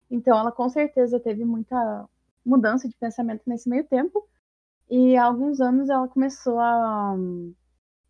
Então, 0.09 0.37
ela 0.37 0.51
com 0.51 0.69
certeza 0.69 1.19
teve 1.19 1.43
muita 1.43 2.07
mudança 2.47 2.87
de 2.87 2.95
pensamento 2.95 3.43
nesse 3.45 3.69
meio 3.69 3.83
tempo. 3.83 4.27
E 4.89 5.17
há 5.17 5.25
alguns 5.25 5.59
anos 5.59 5.89
ela 5.89 6.07
começou 6.07 6.59
a, 6.59 7.15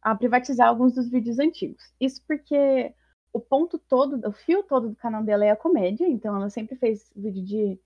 a 0.02 0.16
privatizar 0.16 0.68
alguns 0.68 0.94
dos 0.94 1.10
vídeos 1.10 1.40
antigos. 1.40 1.84
Isso 2.00 2.22
porque 2.28 2.94
o 3.34 3.40
ponto 3.40 3.80
todo, 3.80 4.28
o 4.28 4.32
fio 4.32 4.64
todo 4.64 4.90
do 4.90 4.96
canal 4.96 5.24
dela 5.24 5.44
é 5.44 5.50
a 5.52 5.56
comédia. 5.56 6.08
Então, 6.08 6.36
ela 6.36 6.50
sempre 6.50 6.76
fez 6.76 7.12
vídeo 7.16 7.44
de 7.44 7.80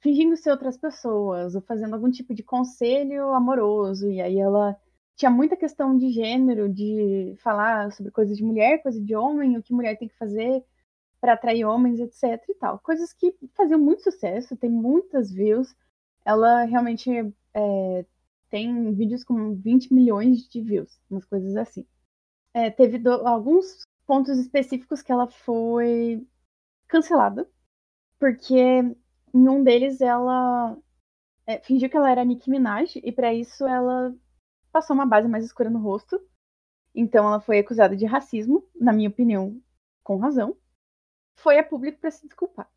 fingindo 0.00 0.36
ser 0.36 0.50
outras 0.50 0.76
pessoas, 0.76 1.54
ou 1.54 1.60
fazendo 1.62 1.94
algum 1.94 2.10
tipo 2.10 2.34
de 2.34 2.42
conselho 2.42 3.32
amoroso. 3.32 4.08
E 4.08 4.20
aí 4.20 4.38
ela 4.38 4.76
tinha 5.16 5.30
muita 5.30 5.56
questão 5.56 5.96
de 5.96 6.10
gênero, 6.10 6.68
de 6.68 7.34
falar 7.42 7.92
sobre 7.92 8.12
coisas 8.12 8.36
de 8.36 8.44
mulher, 8.44 8.82
coisa 8.82 9.00
de 9.00 9.14
homem, 9.14 9.56
o 9.56 9.62
que 9.62 9.74
mulher 9.74 9.98
tem 9.98 10.08
que 10.08 10.16
fazer 10.16 10.64
para 11.20 11.34
atrair 11.34 11.64
homens, 11.64 12.00
etc 12.00 12.42
e 12.48 12.54
tal. 12.54 12.78
Coisas 12.80 13.12
que 13.12 13.34
faziam 13.56 13.78
muito 13.80 14.02
sucesso, 14.02 14.56
tem 14.56 14.70
muitas 14.70 15.32
views. 15.32 15.74
Ela 16.24 16.64
realmente 16.64 17.10
é, 17.54 18.06
Tem 18.50 18.92
vídeos 18.94 19.24
com 19.24 19.54
20 19.56 19.92
milhões 19.92 20.48
de 20.48 20.60
views, 20.62 21.00
umas 21.10 21.24
coisas 21.24 21.56
assim. 21.56 21.86
É, 22.54 22.70
teve 22.70 22.98
do- 22.98 23.26
alguns 23.26 23.84
pontos 24.06 24.38
específicos 24.38 25.02
que 25.02 25.12
ela 25.12 25.28
foi 25.28 26.26
cancelada, 26.88 27.48
porque 28.18 28.56
em 28.56 29.48
um 29.48 29.62
deles 29.64 30.00
ela 30.00 30.76
é, 31.46 31.58
fingiu 31.60 31.90
que 31.90 31.96
ela 31.96 32.10
era 32.10 32.24
Nicki 32.24 32.50
Minaj, 32.50 32.96
e 33.02 33.12
para 33.12 33.34
isso 33.34 33.66
ela 33.66 34.14
passou 34.72 34.94
uma 34.94 35.06
base 35.06 35.28
mais 35.28 35.44
escura 35.44 35.70
no 35.70 35.80
rosto. 35.80 36.20
Então 36.94 37.26
ela 37.26 37.40
foi 37.40 37.58
acusada 37.60 37.96
de 37.96 38.06
racismo, 38.06 38.64
na 38.80 38.92
minha 38.92 39.08
opinião, 39.08 39.60
com 40.04 40.16
razão. 40.18 40.56
Foi 41.36 41.58
a 41.58 41.64
público 41.64 41.98
para 42.00 42.10
se 42.10 42.26
desculpar. 42.26 42.68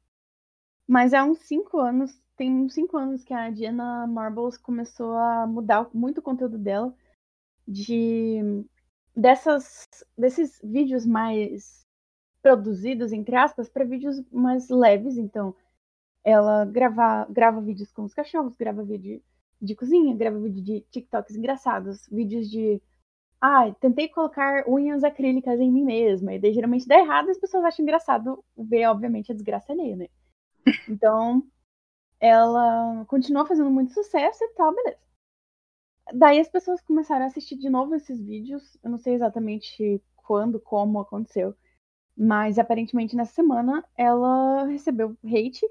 Mas 0.87 1.13
há 1.13 1.23
uns 1.23 1.39
cinco 1.39 1.79
anos, 1.79 2.19
tem 2.35 2.51
uns 2.51 2.73
cinco 2.73 2.97
anos 2.97 3.23
que 3.23 3.33
a 3.33 3.49
Diana 3.49 4.07
Marbles 4.07 4.57
começou 4.57 5.13
a 5.13 5.45
mudar 5.47 5.89
muito 5.93 6.19
o 6.19 6.21
conteúdo 6.21 6.57
dela 6.57 6.93
de 7.67 8.65
dessas 9.15 9.87
desses 10.17 10.59
vídeos 10.63 11.05
mais 11.05 11.85
produzidos 12.41 13.11
entre 13.11 13.35
aspas 13.35 13.69
para 13.69 13.85
vídeos 13.85 14.21
mais 14.31 14.69
leves, 14.69 15.17
então 15.17 15.53
ela 16.23 16.65
grava 16.65 17.27
grava 17.29 17.61
vídeos 17.61 17.91
com 17.91 18.03
os 18.03 18.13
cachorros, 18.13 18.55
grava 18.55 18.83
vídeo 18.83 19.21
de 19.61 19.75
cozinha, 19.75 20.15
grava 20.15 20.39
vídeo 20.39 20.63
de 20.63 20.81
TikToks 20.89 21.35
engraçados, 21.35 22.07
vídeos 22.09 22.49
de 22.49 22.81
ah, 23.41 23.71
tentei 23.79 24.09
colocar 24.09 24.67
unhas 24.67 25.03
acrílicas 25.03 25.59
em 25.59 25.71
mim 25.71 25.83
mesma, 25.85 26.33
e 26.33 26.39
daí 26.39 26.53
geralmente 26.53 26.87
dá 26.87 26.97
errado 26.99 27.27
e 27.27 27.31
as 27.31 27.39
pessoas 27.39 27.63
acham 27.63 27.83
engraçado 27.83 28.43
ver, 28.57 28.85
obviamente, 28.87 29.31
a 29.31 29.35
desgraça 29.35 29.71
alheia, 29.71 29.95
né? 29.95 30.07
Então, 30.89 31.43
ela 32.19 33.05
continuou 33.07 33.45
fazendo 33.45 33.71
muito 33.71 33.93
sucesso 33.93 34.43
e 34.43 34.49
tal, 34.55 34.75
beleza. 34.75 34.99
Daí 36.13 36.39
as 36.39 36.49
pessoas 36.49 36.81
começaram 36.81 37.23
a 37.23 37.27
assistir 37.27 37.55
de 37.55 37.69
novo 37.69 37.95
esses 37.95 38.19
vídeos. 38.21 38.77
Eu 38.83 38.89
não 38.89 38.97
sei 38.97 39.13
exatamente 39.13 40.01
quando, 40.15 40.59
como 40.59 40.99
aconteceu. 40.99 41.55
Mas 42.17 42.59
aparentemente 42.59 43.15
nessa 43.15 43.33
semana 43.33 43.83
ela 43.95 44.65
recebeu 44.65 45.15
hate 45.23 45.65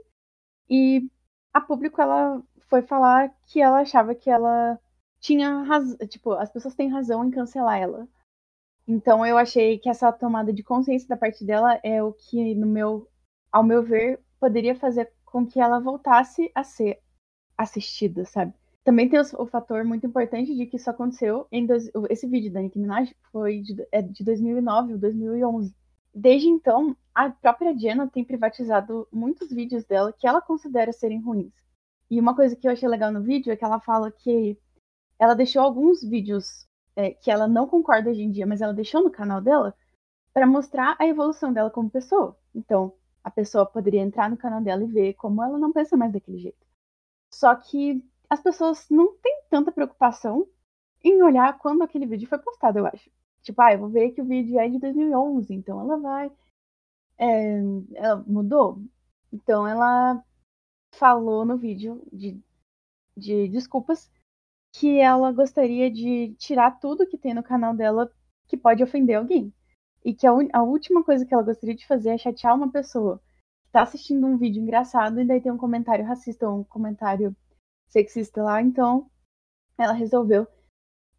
e 0.70 1.10
a 1.52 1.60
público 1.60 2.00
ela 2.00 2.42
foi 2.68 2.82
falar 2.82 3.34
que 3.46 3.60
ela 3.60 3.80
achava 3.80 4.14
que 4.14 4.30
ela 4.30 4.78
tinha 5.20 5.62
razão, 5.62 5.96
tipo, 6.06 6.32
as 6.32 6.50
pessoas 6.50 6.74
têm 6.74 6.88
razão 6.88 7.24
em 7.24 7.30
cancelar 7.30 7.78
ela. 7.78 8.08
Então 8.86 9.24
eu 9.26 9.36
achei 9.36 9.78
que 9.78 9.88
essa 9.88 10.10
tomada 10.12 10.52
de 10.52 10.62
consciência 10.62 11.08
da 11.08 11.16
parte 11.16 11.44
dela 11.44 11.78
é 11.82 12.02
o 12.02 12.12
que 12.12 12.54
no 12.54 12.66
meu, 12.66 13.08
ao 13.52 13.62
meu 13.62 13.82
ver, 13.82 14.20
poderia 14.40 14.74
fazer 14.74 15.12
com 15.24 15.46
que 15.46 15.60
ela 15.60 15.78
voltasse 15.78 16.50
a 16.54 16.64
ser 16.64 16.98
assistida, 17.56 18.24
sabe? 18.24 18.54
Também 18.84 19.08
tem 19.08 19.20
o 19.20 19.46
fator 19.46 19.84
muito 19.84 20.06
importante 20.06 20.56
de 20.56 20.64
que 20.64 20.76
isso 20.76 20.88
aconteceu 20.88 21.46
em 21.52 21.66
esse 22.08 22.26
vídeo 22.26 22.50
da 22.50 22.62
Nicki 22.62 22.78
Minaj 22.78 23.14
foi 23.30 23.60
de, 23.60 23.86
é 23.92 24.00
de 24.00 24.24
2009 24.24 24.94
ou 24.94 24.98
2011. 24.98 25.74
Desde 26.14 26.48
então, 26.48 26.96
a 27.14 27.28
própria 27.28 27.76
Jenna 27.76 28.08
tem 28.08 28.24
privatizado 28.24 29.06
muitos 29.12 29.50
vídeos 29.50 29.84
dela 29.84 30.10
que 30.10 30.26
ela 30.26 30.40
considera 30.40 30.90
serem 30.92 31.20
ruins. 31.20 31.52
E 32.10 32.18
uma 32.18 32.34
coisa 32.34 32.56
que 32.56 32.66
eu 32.66 32.72
achei 32.72 32.88
legal 32.88 33.12
no 33.12 33.22
vídeo 33.22 33.52
é 33.52 33.56
que 33.56 33.64
ela 33.64 33.78
fala 33.78 34.10
que 34.10 34.56
ela 35.18 35.34
deixou 35.34 35.62
alguns 35.62 36.02
vídeos 36.02 36.66
é, 36.96 37.10
que 37.10 37.30
ela 37.30 37.48
não 37.48 37.66
concorda 37.66 38.10
hoje 38.10 38.22
em 38.22 38.30
dia, 38.30 38.46
mas 38.46 38.60
ela 38.60 38.72
deixou 38.72 39.02
no 39.02 39.10
canal 39.10 39.40
dela 39.40 39.74
para 40.32 40.46
mostrar 40.46 40.96
a 40.98 41.06
evolução 41.06 41.52
dela 41.52 41.70
como 41.70 41.90
pessoa. 41.90 42.36
Então, 42.54 42.94
a 43.22 43.30
pessoa 43.30 43.66
poderia 43.66 44.00
entrar 44.00 44.30
no 44.30 44.36
canal 44.36 44.60
dela 44.60 44.82
e 44.82 44.86
ver 44.86 45.14
como 45.14 45.42
ela 45.42 45.58
não 45.58 45.72
pensa 45.72 45.96
mais 45.96 46.12
daquele 46.12 46.38
jeito. 46.38 46.66
Só 47.32 47.54
que 47.54 48.04
as 48.28 48.40
pessoas 48.40 48.86
não 48.90 49.16
têm 49.18 49.42
tanta 49.50 49.72
preocupação 49.72 50.46
em 51.02 51.22
olhar 51.22 51.58
quando 51.58 51.82
aquele 51.82 52.06
vídeo 52.06 52.28
foi 52.28 52.38
postado, 52.38 52.78
eu 52.78 52.86
acho. 52.86 53.10
Tipo, 53.42 53.62
ah, 53.62 53.72
eu 53.72 53.78
vou 53.80 53.88
ver 53.88 54.10
que 54.12 54.20
o 54.20 54.24
vídeo 54.24 54.58
é 54.58 54.68
de 54.68 54.78
2011, 54.78 55.54
então 55.54 55.80
ela 55.80 55.98
vai. 55.98 56.32
é, 57.18 57.60
ela 57.94 58.24
mudou. 58.26 58.82
Então 59.32 59.66
ela 59.66 60.22
falou 60.92 61.44
no 61.44 61.56
vídeo 61.56 62.02
de, 62.12 62.40
de 63.16 63.48
desculpas 63.48 64.10
que 64.78 65.00
ela 65.00 65.32
gostaria 65.32 65.90
de 65.90 66.34
tirar 66.38 66.78
tudo 66.78 67.06
que 67.06 67.18
tem 67.18 67.34
no 67.34 67.42
canal 67.42 67.74
dela 67.74 68.10
que 68.46 68.56
pode 68.56 68.82
ofender 68.82 69.16
alguém. 69.16 69.52
E 70.04 70.14
que 70.14 70.24
a, 70.24 70.30
a 70.52 70.62
última 70.62 71.02
coisa 71.02 71.26
que 71.26 71.34
ela 71.34 71.42
gostaria 71.42 71.74
de 71.74 71.86
fazer 71.86 72.10
é 72.10 72.18
chatear 72.18 72.54
uma 72.54 72.70
pessoa 72.70 73.20
que 73.64 73.72
tá 73.72 73.82
assistindo 73.82 74.24
um 74.24 74.38
vídeo 74.38 74.62
engraçado 74.62 75.20
e 75.20 75.26
daí 75.26 75.40
tem 75.40 75.50
um 75.50 75.58
comentário 75.58 76.04
racista 76.04 76.48
ou 76.48 76.60
um 76.60 76.64
comentário 76.64 77.36
sexista 77.88 78.40
lá, 78.40 78.62
então 78.62 79.10
ela 79.76 79.92
resolveu 79.92 80.46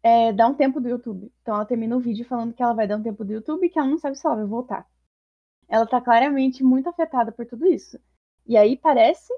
é, 0.02 0.32
dar 0.32 0.48
um 0.48 0.54
tempo 0.54 0.80
do 0.80 0.88
YouTube. 0.88 1.30
Então 1.42 1.54
ela 1.54 1.66
termina 1.66 1.94
o 1.94 2.00
vídeo 2.00 2.24
falando 2.24 2.54
que 2.54 2.62
ela 2.62 2.72
vai 2.72 2.88
dar 2.88 2.96
um 2.96 3.02
tempo 3.02 3.24
do 3.24 3.32
YouTube 3.32 3.66
e 3.66 3.68
que 3.68 3.78
ela 3.78 3.88
não 3.88 3.98
sabe 3.98 4.16
se 4.16 4.26
ela 4.26 4.36
vai 4.36 4.46
voltar. 4.46 4.88
Ela 5.68 5.86
tá 5.86 6.00
claramente 6.00 6.64
muito 6.64 6.88
afetada 6.88 7.30
por 7.30 7.44
tudo 7.44 7.66
isso. 7.66 8.00
E 8.46 8.56
aí 8.56 8.74
parece, 8.74 9.32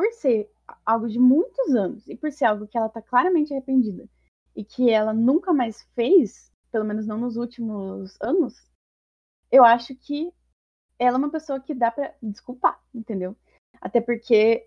por 0.00 0.10
ser 0.14 0.50
algo 0.86 1.06
de 1.06 1.18
muitos 1.18 1.74
anos 1.74 2.08
e 2.08 2.16
por 2.16 2.32
ser 2.32 2.46
algo 2.46 2.66
que 2.66 2.78
ela 2.78 2.88
tá 2.88 3.02
claramente 3.02 3.52
arrependida 3.52 4.08
e 4.56 4.64
que 4.64 4.88
ela 4.88 5.12
nunca 5.12 5.52
mais 5.52 5.82
fez, 5.94 6.50
pelo 6.72 6.86
menos 6.86 7.06
não 7.06 7.18
nos 7.18 7.36
últimos 7.36 8.16
anos, 8.18 8.66
eu 9.52 9.62
acho 9.62 9.94
que 9.94 10.32
ela 10.98 11.16
é 11.16 11.18
uma 11.18 11.30
pessoa 11.30 11.60
que 11.60 11.74
dá 11.74 11.90
pra 11.90 12.14
desculpar, 12.22 12.82
entendeu? 12.94 13.36
Até 13.78 14.00
porque 14.00 14.66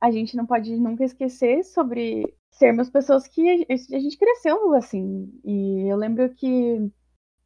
a 0.00 0.10
gente 0.10 0.38
não 0.38 0.46
pode 0.46 0.74
nunca 0.74 1.04
esquecer 1.04 1.62
sobre 1.64 2.34
sermos 2.50 2.88
pessoas 2.88 3.28
que 3.28 3.66
a 3.68 3.98
gente 3.98 4.16
cresceu 4.16 4.72
assim. 4.72 5.38
E 5.44 5.86
eu 5.86 5.98
lembro 5.98 6.34
que 6.34 6.90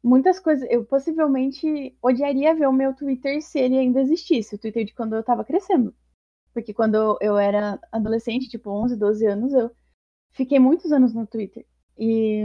muitas 0.01 0.39
coisas. 0.39 0.65
Eu 0.71 0.85
possivelmente 0.85 1.93
odiaria 2.01 2.55
ver 2.55 2.67
o 2.67 2.73
meu 2.73 2.95
Twitter 2.95 3.41
se 3.41 3.59
ele 3.59 3.77
ainda 3.77 3.99
existisse, 3.99 4.55
o 4.55 4.57
Twitter 4.57 4.85
de 4.85 4.93
quando 4.93 5.13
eu 5.13 5.23
tava 5.23 5.43
crescendo. 5.43 5.93
Porque 6.57 6.73
quando 6.73 7.19
eu 7.21 7.37
era 7.37 7.79
adolescente, 7.91 8.49
tipo 8.49 8.71
11, 8.71 8.97
12 8.97 9.23
anos, 9.27 9.53
eu 9.53 9.69
fiquei 10.31 10.57
muitos 10.57 10.91
anos 10.91 11.13
no 11.13 11.27
Twitter. 11.27 11.63
E 11.95 12.43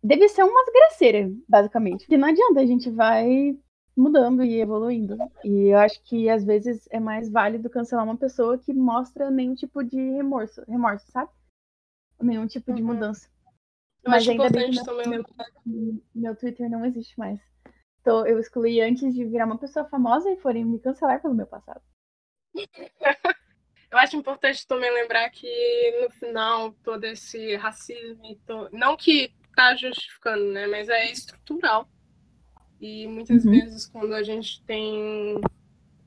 deve 0.00 0.28
ser 0.28 0.44
uma 0.44 0.64
desgraceira, 0.64 1.28
basicamente. 1.48 2.02
Porque 2.04 2.16
não 2.16 2.28
adianta, 2.28 2.60
a 2.60 2.64
gente 2.64 2.88
vai 2.88 3.58
mudando 3.96 4.44
e 4.44 4.60
evoluindo. 4.60 5.16
E 5.42 5.72
eu 5.72 5.78
acho 5.78 6.00
que 6.04 6.30
às 6.30 6.44
vezes 6.44 6.86
é 6.92 7.00
mais 7.00 7.28
válido 7.28 7.68
cancelar 7.68 8.04
uma 8.04 8.16
pessoa 8.16 8.56
que 8.56 8.72
mostra 8.72 9.32
nenhum 9.32 9.56
tipo 9.56 9.82
de 9.82 9.96
remorso, 9.96 10.62
remorso, 10.68 11.10
sabe? 11.10 11.28
Nenhum 12.22 12.46
tipo 12.46 12.72
de 12.72 12.80
Uhum. 12.80 12.86
mudança. 12.86 13.28
Eu 14.04 14.12
Mas 14.12 14.28
ainda 14.28 14.48
bem 14.48 14.70
importante 14.70 14.84
que 15.02 15.08
meu, 15.08 15.24
lembrar. 15.24 15.46
meu 16.14 16.36
Twitter 16.36 16.70
não 16.70 16.84
existe 16.84 17.18
mais. 17.18 17.40
Então 18.00 18.24
eu 18.24 18.38
excluí 18.38 18.80
antes 18.80 19.12
de 19.12 19.24
virar 19.24 19.46
uma 19.46 19.58
pessoa 19.58 19.88
famosa 19.88 20.30
e 20.30 20.36
forem 20.36 20.64
me 20.64 20.78
cancelar 20.78 21.20
pelo 21.20 21.34
meu 21.34 21.48
passado. 21.48 21.82
Eu 23.90 23.96
acho 23.98 24.16
importante 24.16 24.66
também 24.66 24.90
lembrar 24.92 25.30
que 25.30 25.48
no 26.02 26.10
final 26.10 26.72
todo 26.84 27.04
esse 27.04 27.56
racismo, 27.56 28.36
to- 28.46 28.68
não 28.70 28.96
que 28.96 29.32
tá 29.56 29.74
justificando, 29.74 30.44
né, 30.52 30.66
mas 30.66 30.88
é 30.90 31.10
estrutural. 31.10 31.88
E 32.80 33.06
muitas 33.06 33.44
Uhum. 33.44 33.50
vezes 33.52 33.86
quando 33.86 34.14
a 34.14 34.22
gente 34.22 34.62
tem 34.64 35.40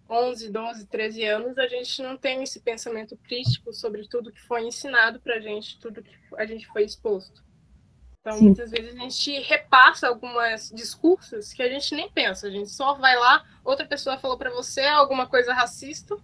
11, 0.09 0.51
12, 0.51 0.85
13 0.87 1.23
anos, 1.25 1.57
a 1.57 1.67
gente 1.67 2.01
não 2.03 2.17
tem 2.17 2.43
esse 2.43 2.61
pensamento 2.61 3.17
crítico 3.17 3.73
sobre 3.73 4.07
tudo 4.07 4.31
que 4.31 4.41
foi 4.41 4.61
ensinado 4.67 5.19
pra 5.19 5.39
gente, 5.39 5.79
tudo 5.79 6.03
que 6.03 6.15
a 6.37 6.45
gente 6.45 6.67
foi 6.67 6.83
exposto. 6.83 7.43
Então, 8.21 8.37
Sim. 8.37 8.45
muitas 8.45 8.69
vezes 8.69 8.95
a 8.95 8.99
gente 8.99 9.39
repassa 9.41 10.07
alguns 10.07 10.69
discursos 10.73 11.53
que 11.53 11.63
a 11.63 11.67
gente 11.67 11.95
nem 11.95 12.09
pensa, 12.11 12.47
a 12.47 12.51
gente 12.51 12.69
só 12.69 12.93
vai 12.93 13.15
lá, 13.17 13.43
outra 13.63 13.85
pessoa 13.85 14.17
falou 14.19 14.37
pra 14.37 14.51
você 14.51 14.81
alguma 14.81 15.25
coisa 15.27 15.53
racista, 15.53 16.15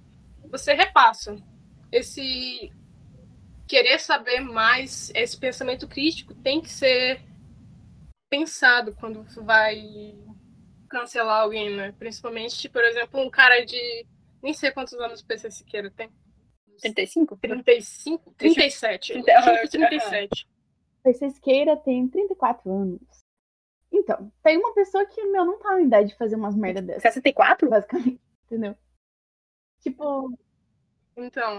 você 0.50 0.74
repassa. 0.74 1.36
Esse 1.92 2.72
querer 3.68 4.00
saber 4.00 4.42
mais, 4.42 5.12
esse 5.16 5.38
pensamento 5.40 5.88
crítico 5.88 6.36
tem 6.36 6.62
que 6.62 6.70
ser 6.70 7.20
pensado 8.30 8.94
quando 9.00 9.24
você 9.24 9.42
vai 9.42 10.16
cancelar 10.90 11.42
alguém, 11.42 11.76
né? 11.76 11.94
Principalmente, 11.98 12.70
por 12.70 12.84
exemplo, 12.84 13.20
um 13.20 13.30
cara 13.30 13.66
de 13.66 14.06
nem 14.44 14.54
sei 14.54 14.70
quantos 14.72 14.94
anos 14.94 15.22
o 15.22 15.26
PC 15.26 15.50
Siqueira 15.50 15.90
tem. 15.90 16.10
35? 16.80 17.38
35? 17.38 18.34
37. 18.38 19.14
Trinta- 19.14 19.32
Eu 19.32 19.42
juro 19.42 19.52
aham, 19.56 19.62
que 19.64 19.70
37. 19.70 20.48
Persisqueira 21.08 21.78
tem 21.78 22.06
34 22.06 22.70
anos. 22.70 23.00
Então, 23.90 24.30
tem 24.44 24.58
uma 24.58 24.74
pessoa 24.74 25.06
que, 25.06 25.24
meu, 25.24 25.46
não 25.46 25.58
tá 25.58 25.74
na 25.76 25.82
idade 25.82 26.10
de 26.10 26.18
fazer 26.18 26.36
umas 26.36 26.54
merda 26.54 26.82
dessas, 26.82 27.14
64? 27.14 27.70
basicamente. 27.70 28.20
Entendeu? 28.46 28.76
Tipo, 29.80 30.38
Então, 31.16 31.54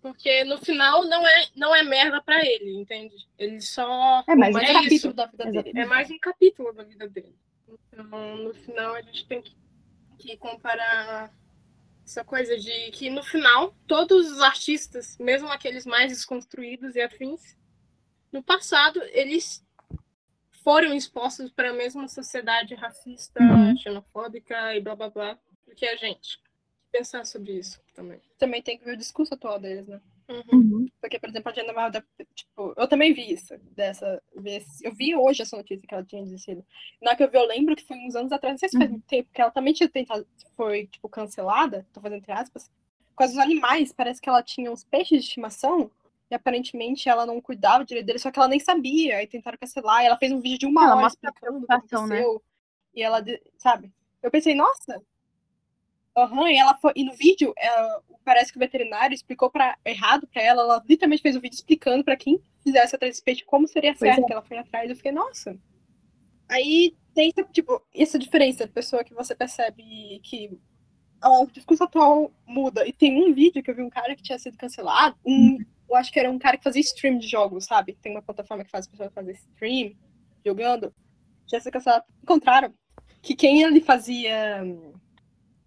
porque 0.00 0.44
no 0.44 0.58
final 0.58 1.04
não 1.06 1.26
é, 1.26 1.46
não 1.56 1.74
é 1.74 1.82
merda 1.82 2.22
pra 2.22 2.38
ele, 2.46 2.76
entende? 2.76 3.16
Ele 3.36 3.60
só. 3.60 4.22
É 4.28 4.36
mais 4.36 4.54
um 4.54 4.60
é 4.60 4.72
capítulo 4.72 4.94
isso. 4.94 5.12
da 5.12 5.26
vida 5.26 5.44
dele. 5.44 5.58
Exatamente. 5.58 5.78
É 5.80 5.86
mais 5.86 6.10
um 6.10 6.18
capítulo 6.20 6.72
da 6.72 6.84
vida 6.84 7.08
dele. 7.08 7.34
Então, 7.68 8.36
no 8.36 8.54
final, 8.54 8.94
a 8.94 9.02
gente 9.02 9.26
tem 9.26 9.42
que, 9.42 9.56
que 10.18 10.36
comparar 10.36 11.34
essa 12.04 12.22
coisa 12.22 12.56
de 12.56 12.92
que 12.92 13.10
no 13.10 13.24
final, 13.24 13.74
todos 13.88 14.30
os 14.30 14.40
artistas, 14.40 15.18
mesmo 15.18 15.48
aqueles 15.48 15.84
mais 15.84 16.12
desconstruídos 16.12 16.94
e 16.94 17.00
afins, 17.00 17.60
no 18.32 18.42
passado 18.42 19.00
eles 19.12 19.64
foram 20.64 20.94
expostos 20.94 21.50
para 21.50 21.70
a 21.70 21.74
mesma 21.74 22.06
sociedade 22.08 22.74
racista, 22.74 23.42
Uhum. 23.42 23.76
xenofóbica 23.76 24.74
e 24.76 24.80
blá 24.80 24.94
blá 24.94 25.10
blá 25.10 25.38
do 25.66 25.74
que 25.74 25.86
a 25.86 25.96
gente. 25.96 26.40
Pensar 26.90 27.24
sobre 27.26 27.52
isso 27.58 27.80
também. 27.94 28.20
Também 28.38 28.62
tem 28.62 28.78
que 28.78 28.84
ver 28.84 28.92
o 28.94 28.96
discurso 28.96 29.34
atual 29.34 29.58
deles, 29.58 29.86
né? 29.88 30.00
Uhum. 30.28 30.86
Porque, 31.00 31.18
por 31.18 31.28
exemplo, 31.28 31.50
a 31.50 31.52
Diana 31.52 31.72
Marroda, 31.72 32.04
tipo, 32.34 32.74
eu 32.76 32.86
também 32.86 33.12
vi 33.12 33.32
isso, 33.32 33.56
dessa 33.74 34.22
vez. 34.36 34.80
Eu 34.82 34.94
vi 34.94 35.16
hoje 35.16 35.42
essa 35.42 35.56
notícia 35.56 35.86
que 35.86 35.92
ela 35.94 36.04
tinha 36.04 36.22
desistido. 36.22 36.64
Na 37.00 37.10
hora 37.10 37.16
que 37.16 37.24
eu 37.24 37.30
vi, 37.30 37.36
eu 37.38 37.46
lembro 37.46 37.74
que 37.74 37.84
foi 37.84 37.96
uns 37.98 38.14
anos 38.14 38.30
atrás, 38.30 38.52
não 38.54 38.58
sei 38.58 38.68
se 38.68 38.78
faz 38.78 38.90
muito 38.90 39.06
tempo, 39.06 39.28
que 39.32 39.40
ela 39.40 39.50
também 39.50 39.72
tinha 39.74 39.88
tentado, 39.88 40.26
foi, 40.54 40.86
tipo, 40.86 41.08
cancelada, 41.08 41.86
tô 41.92 42.00
fazendo 42.00 42.18
entre 42.18 42.32
aspas, 42.32 42.70
causa 43.16 43.34
dos 43.34 43.42
animais. 43.42 43.92
Parece 43.92 44.20
que 44.20 44.28
ela 44.28 44.42
tinha 44.42 44.70
uns 44.70 44.84
peixes 44.84 45.22
de 45.22 45.26
estimação 45.28 45.90
e 46.32 46.34
aparentemente 46.34 47.08
ela 47.08 47.26
não 47.26 47.40
cuidava 47.40 47.84
direito 47.84 48.06
deles, 48.06 48.22
só 48.22 48.30
que 48.30 48.38
ela 48.38 48.48
nem 48.48 48.58
sabia. 48.58 49.18
Aí 49.18 49.26
tentaram 49.26 49.58
cancelar, 49.58 50.02
e 50.02 50.06
ela 50.06 50.16
fez 50.16 50.32
um 50.32 50.40
vídeo 50.40 50.60
de 50.60 50.66
uma 50.66 50.84
Ela 50.84 50.96
hora 50.96 51.06
explicando 51.08 51.58
o 51.58 51.60
que 51.62 51.68
né? 51.68 51.76
aconteceu. 51.76 52.42
E 52.94 53.02
ela, 53.02 53.20
de- 53.20 53.40
sabe? 53.58 53.92
Eu 54.22 54.30
pensei, 54.30 54.54
nossa, 54.54 55.02
Aham, 56.16 56.50
e 56.50 56.56
ela 56.58 56.74
foi. 56.76 56.92
E 56.94 57.04
no 57.04 57.14
vídeo, 57.14 57.54
ela- 57.56 58.02
parece 58.22 58.52
que 58.52 58.58
o 58.58 58.60
veterinário 58.60 59.14
explicou 59.14 59.50
para 59.50 59.78
errado 59.84 60.26
pra 60.26 60.42
ela. 60.42 60.62
Ela 60.62 60.82
literalmente 60.86 61.22
fez 61.22 61.34
o 61.36 61.40
vídeo 61.40 61.54
explicando 61.54 62.04
pra 62.04 62.16
quem 62.16 62.38
fizesse 62.62 62.94
atrás 62.94 63.14
desse 63.14 63.24
peixe 63.24 63.42
como 63.46 63.66
seria 63.66 63.92
Pois 63.94 64.00
certo 64.00 64.24
é. 64.24 64.26
que 64.26 64.32
ela 64.32 64.42
foi 64.42 64.58
atrás. 64.58 64.90
Eu 64.90 64.96
fiquei, 64.96 65.10
nossa. 65.10 65.58
Aí 66.50 66.94
tem 67.14 67.32
essa, 67.34 67.48
tipo, 67.50 67.80
essa 67.94 68.18
diferença, 68.18 68.68
pessoa 68.68 69.02
que 69.02 69.14
você 69.14 69.34
percebe 69.34 70.20
que 70.22 70.50
o 71.24 71.46
discurso 71.46 71.84
atual 71.84 72.30
muda. 72.46 72.86
E 72.86 72.92
tem 72.92 73.24
um 73.24 73.32
vídeo 73.32 73.62
que 73.62 73.70
eu 73.70 73.74
vi 73.74 73.82
um 73.82 73.88
cara 73.90 74.14
que 74.14 74.22
tinha 74.22 74.38
sido 74.38 74.58
cancelado. 74.58 75.16
Um, 75.24 75.58
eu 75.92 75.96
acho 75.96 76.10
que 76.12 76.18
era 76.18 76.30
um 76.30 76.38
cara 76.38 76.56
que 76.56 76.64
fazia 76.64 76.80
stream 76.80 77.18
de 77.18 77.28
jogos, 77.28 77.66
sabe? 77.66 77.96
Tem 78.00 78.12
uma 78.12 78.22
plataforma 78.22 78.64
que 78.64 78.70
faz 78.70 78.86
as 78.86 78.90
pessoas 78.90 79.12
fazer 79.12 79.32
stream 79.32 79.92
jogando. 80.44 80.92
Sido 81.46 81.70
cancelado. 81.70 82.04
Encontraram 82.22 82.72
que 83.20 83.34
quem 83.36 83.62
ele 83.62 83.80
fazia 83.80 84.64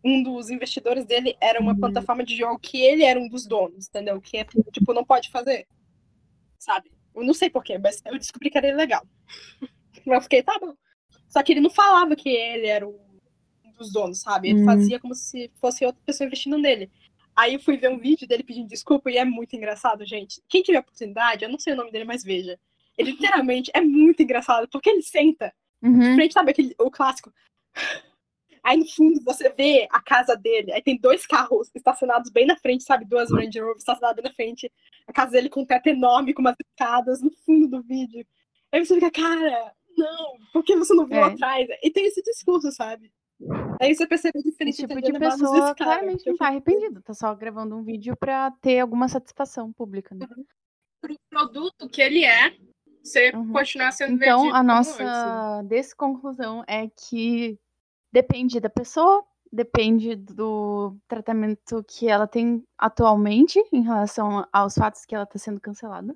um 0.04 0.24
dos 0.24 0.50
investidores 0.50 1.06
dele 1.06 1.36
era 1.40 1.60
uma 1.60 1.78
plataforma 1.78 2.24
de 2.24 2.36
jogo 2.36 2.60
que 2.60 2.82
ele 2.82 3.04
era 3.04 3.20
um 3.20 3.30
dos 3.30 3.46
donos, 3.46 3.88
entendeu? 3.88 4.20
Que 4.20 4.38
é, 4.38 4.46
tipo, 4.72 4.94
não 4.94 5.04
pode 5.06 5.30
fazer. 5.30 5.68
Sabe? 6.60 6.92
Eu 7.16 7.24
não 7.24 7.34
sei 7.34 7.50
porquê, 7.50 7.78
mas 7.78 8.02
eu 8.06 8.18
descobri 8.18 8.50
que 8.50 8.58
era 8.58 8.68
ilegal. 8.68 9.06
Eu 10.06 10.22
fiquei, 10.22 10.44
tá 10.44 10.58
bom. 10.60 10.74
Só 11.28 11.42
que 11.42 11.52
ele 11.54 11.62
não 11.62 11.70
falava 11.70 12.16
que 12.16 12.30
ele 12.30 12.68
era 12.68 12.88
um 12.88 13.00
dos 13.76 13.92
donos, 13.92 14.20
sabe? 14.22 14.50
Ele 14.50 14.62
Hum. 14.62 14.66
fazia 14.66 15.00
como 15.00 15.16
se 15.16 15.50
fosse 15.56 15.84
outra 15.84 16.00
pessoa 16.06 16.28
investindo 16.28 16.58
nele. 16.60 16.92
Aí 17.36 17.56
eu 17.56 17.60
fui 17.60 17.76
ver 17.78 17.90
um 17.90 17.98
vídeo 18.00 18.28
dele 18.28 18.44
pedindo 18.44 18.68
desculpa 18.70 19.12
e 19.12 19.18
é 19.18 19.26
muito 19.26 19.56
engraçado, 19.56 20.06
gente. 20.06 20.42
Quem 20.48 20.64
tiver 20.64 20.80
oportunidade, 20.80 21.44
eu 21.44 21.50
não 21.50 21.60
sei 21.60 21.74
o 21.74 21.76
nome 21.76 21.92
dele, 21.92 22.06
mas 22.06 22.24
veja. 22.24 22.58
Ele 22.98 23.12
literalmente 23.12 23.70
é 23.74 23.82
muito 23.82 24.24
engraçado, 24.24 24.68
porque 24.70 24.90
ele 24.90 25.02
senta 25.02 25.54
Uhum. 25.82 26.16
frente, 26.16 26.34
sabe 26.34 26.52
aquele, 26.52 26.74
o 26.80 26.90
clássico? 26.90 27.32
Aí 28.64 28.78
no 28.78 28.88
fundo 28.88 29.22
você 29.24 29.50
vê 29.50 29.88
a 29.92 30.02
casa 30.02 30.36
dele, 30.36 30.72
aí 30.72 30.82
tem 30.82 30.98
dois 30.98 31.28
carros 31.28 31.70
estacionados 31.76 32.32
bem 32.32 32.48
na 32.48 32.58
frente, 32.58 32.84
sabe? 32.84 33.06
Duas 33.06 33.30
Range 33.32 33.60
Rover 33.60 33.78
estacionadas 33.78 34.16
bem 34.16 34.32
na 34.32 34.36
frente. 34.36 34.72
A 35.06 35.14
casa 35.14 35.34
dele 35.34 35.50
com 35.50 35.62
um 35.62 35.66
teto 35.66 35.88
enorme, 35.88 36.34
com 36.34 36.42
umas 36.42 36.56
escadas 36.60 37.22
no 37.22 37.30
fundo 37.46 37.68
do 37.68 37.84
vídeo. 37.84 38.26
Aí 38.72 38.84
você 38.84 38.96
fica, 38.96 39.12
cara, 39.12 39.72
não, 39.96 40.38
por 40.52 40.64
que 40.64 40.76
você 40.76 40.94
não 40.96 41.06
viu 41.06 41.18
É. 41.18 41.26
atrás? 41.26 41.68
E 41.84 41.92
tem 41.92 42.06
esse 42.06 42.24
discurso, 42.24 42.72
sabe? 42.72 43.12
Aí 43.82 43.94
você 43.94 44.08
percebe 44.08 44.38
a 44.38 44.40
Esse 44.40 44.52
diferença 44.52 44.88
tipo 44.88 45.02
de 45.02 45.12
a 45.12 45.16
e 45.16 45.20
pessoa 45.20 45.76
cara. 45.76 45.76
claramente 45.76 46.26
não 46.28 46.38
tá 46.38 46.48
arrependido, 46.48 47.02
tá 47.02 47.14
só 47.14 47.34
gravando 47.36 47.76
um 47.76 47.84
vídeo 47.84 48.16
pra 48.16 48.52
ter 48.62 48.80
alguma 48.80 49.08
satisfação 49.08 49.72
pública, 49.74 50.16
né? 50.16 50.26
Pro 51.02 51.16
produto 51.30 51.90
que 51.90 52.02
ele 52.02 52.24
é, 52.24 52.56
você 53.04 53.32
Uhum. 53.36 53.52
continuar 53.52 53.92
sendo 53.92 54.14
Então, 54.14 54.40
vendido 54.40 54.56
a 54.56 54.60
como 54.60 54.68
nossa 54.68 55.60
antes, 55.60 55.70
desconclusão 55.70 56.64
é 56.68 56.88
que 56.88 57.60
depende 58.12 58.60
da 58.60 58.70
pessoa, 58.70 59.24
depende 59.52 60.16
do 60.16 60.96
tratamento 61.08 61.84
que 61.88 62.08
ela 62.08 62.28
tem 62.28 62.64
atualmente 62.78 63.60
em 63.72 63.82
relação 63.82 64.48
aos 64.52 64.74
fatos 64.74 65.06
que 65.06 65.14
ela 65.14 65.26
está 65.26 65.38
sendo 65.38 65.60
cancelada. 65.60 66.16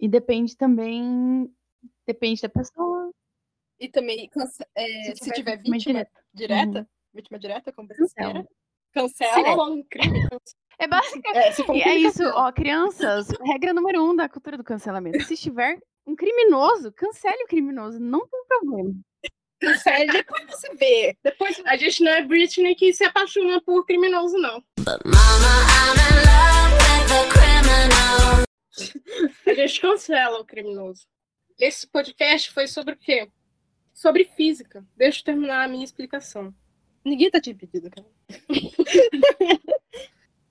E 0.00 0.08
depende 0.08 0.56
também. 0.56 1.52
Depende 2.06 2.42
da 2.42 2.48
pessoa. 2.48 3.10
E 3.82 3.88
também, 3.88 4.30
é, 4.76 5.14
se, 5.16 5.32
tiver 5.32 5.56
vítima 5.56 5.74
vítima 5.76 5.92
direta. 5.94 6.20
direta, 6.32 6.78
Uhum. 6.78 6.86
vítima 7.12 7.38
direta, 7.40 7.72
como 7.72 7.88
Cancela. 7.88 8.42
Se 8.42 8.48
cancela. 8.94 9.54
for 9.56 9.70
um 9.72 9.82
crime, 9.82 10.20
cancela. 10.20 10.40
É 10.78 10.86
basicamente. 10.86 11.60
É, 11.60 11.72
um 11.72 11.74
é 11.74 11.96
isso, 11.96 12.18
cancela. 12.18 12.46
ó, 12.46 12.52
crianças, 12.52 13.28
regra 13.44 13.74
número 13.74 14.04
um 14.04 14.14
da 14.14 14.28
cultura 14.28 14.56
do 14.56 14.62
cancelamento. 14.62 15.20
Se 15.24 15.34
estiver 15.34 15.80
um 16.06 16.14
criminoso, 16.14 16.92
cancele 16.92 17.42
o 17.42 17.48
criminoso, 17.48 17.98
não 17.98 18.24
tem 18.28 18.44
problema. 18.46 18.94
Cancela, 19.60 20.12
depois 20.12 20.44
você 20.46 20.74
vê. 20.76 21.16
Depois 21.24 21.60
A 21.66 21.76
gente 21.76 22.04
não 22.04 22.12
é 22.12 22.22
Britney 22.22 22.76
que 22.76 22.92
se 22.92 23.02
apaixona 23.04 23.60
por 23.62 23.84
criminoso, 23.84 24.36
não. 24.38 24.62
A 29.46 29.54
gente 29.54 29.80
cancela 29.80 30.40
o 30.40 30.44
criminoso. 30.44 31.06
Esse 31.58 31.86
podcast 31.86 32.50
foi 32.52 32.66
sobre 32.66 32.94
o 32.94 32.96
quê? 32.98 33.28
Sobre 33.92 34.24
física. 34.24 34.84
Deixa 34.96 35.20
eu 35.20 35.24
terminar 35.24 35.64
a 35.64 35.68
minha 35.68 35.84
explicação. 35.84 36.54
ninguém 37.04 37.30
tá 37.30 37.40
te 37.40 37.50
impedindo, 37.50 37.90
cara. 37.90 38.08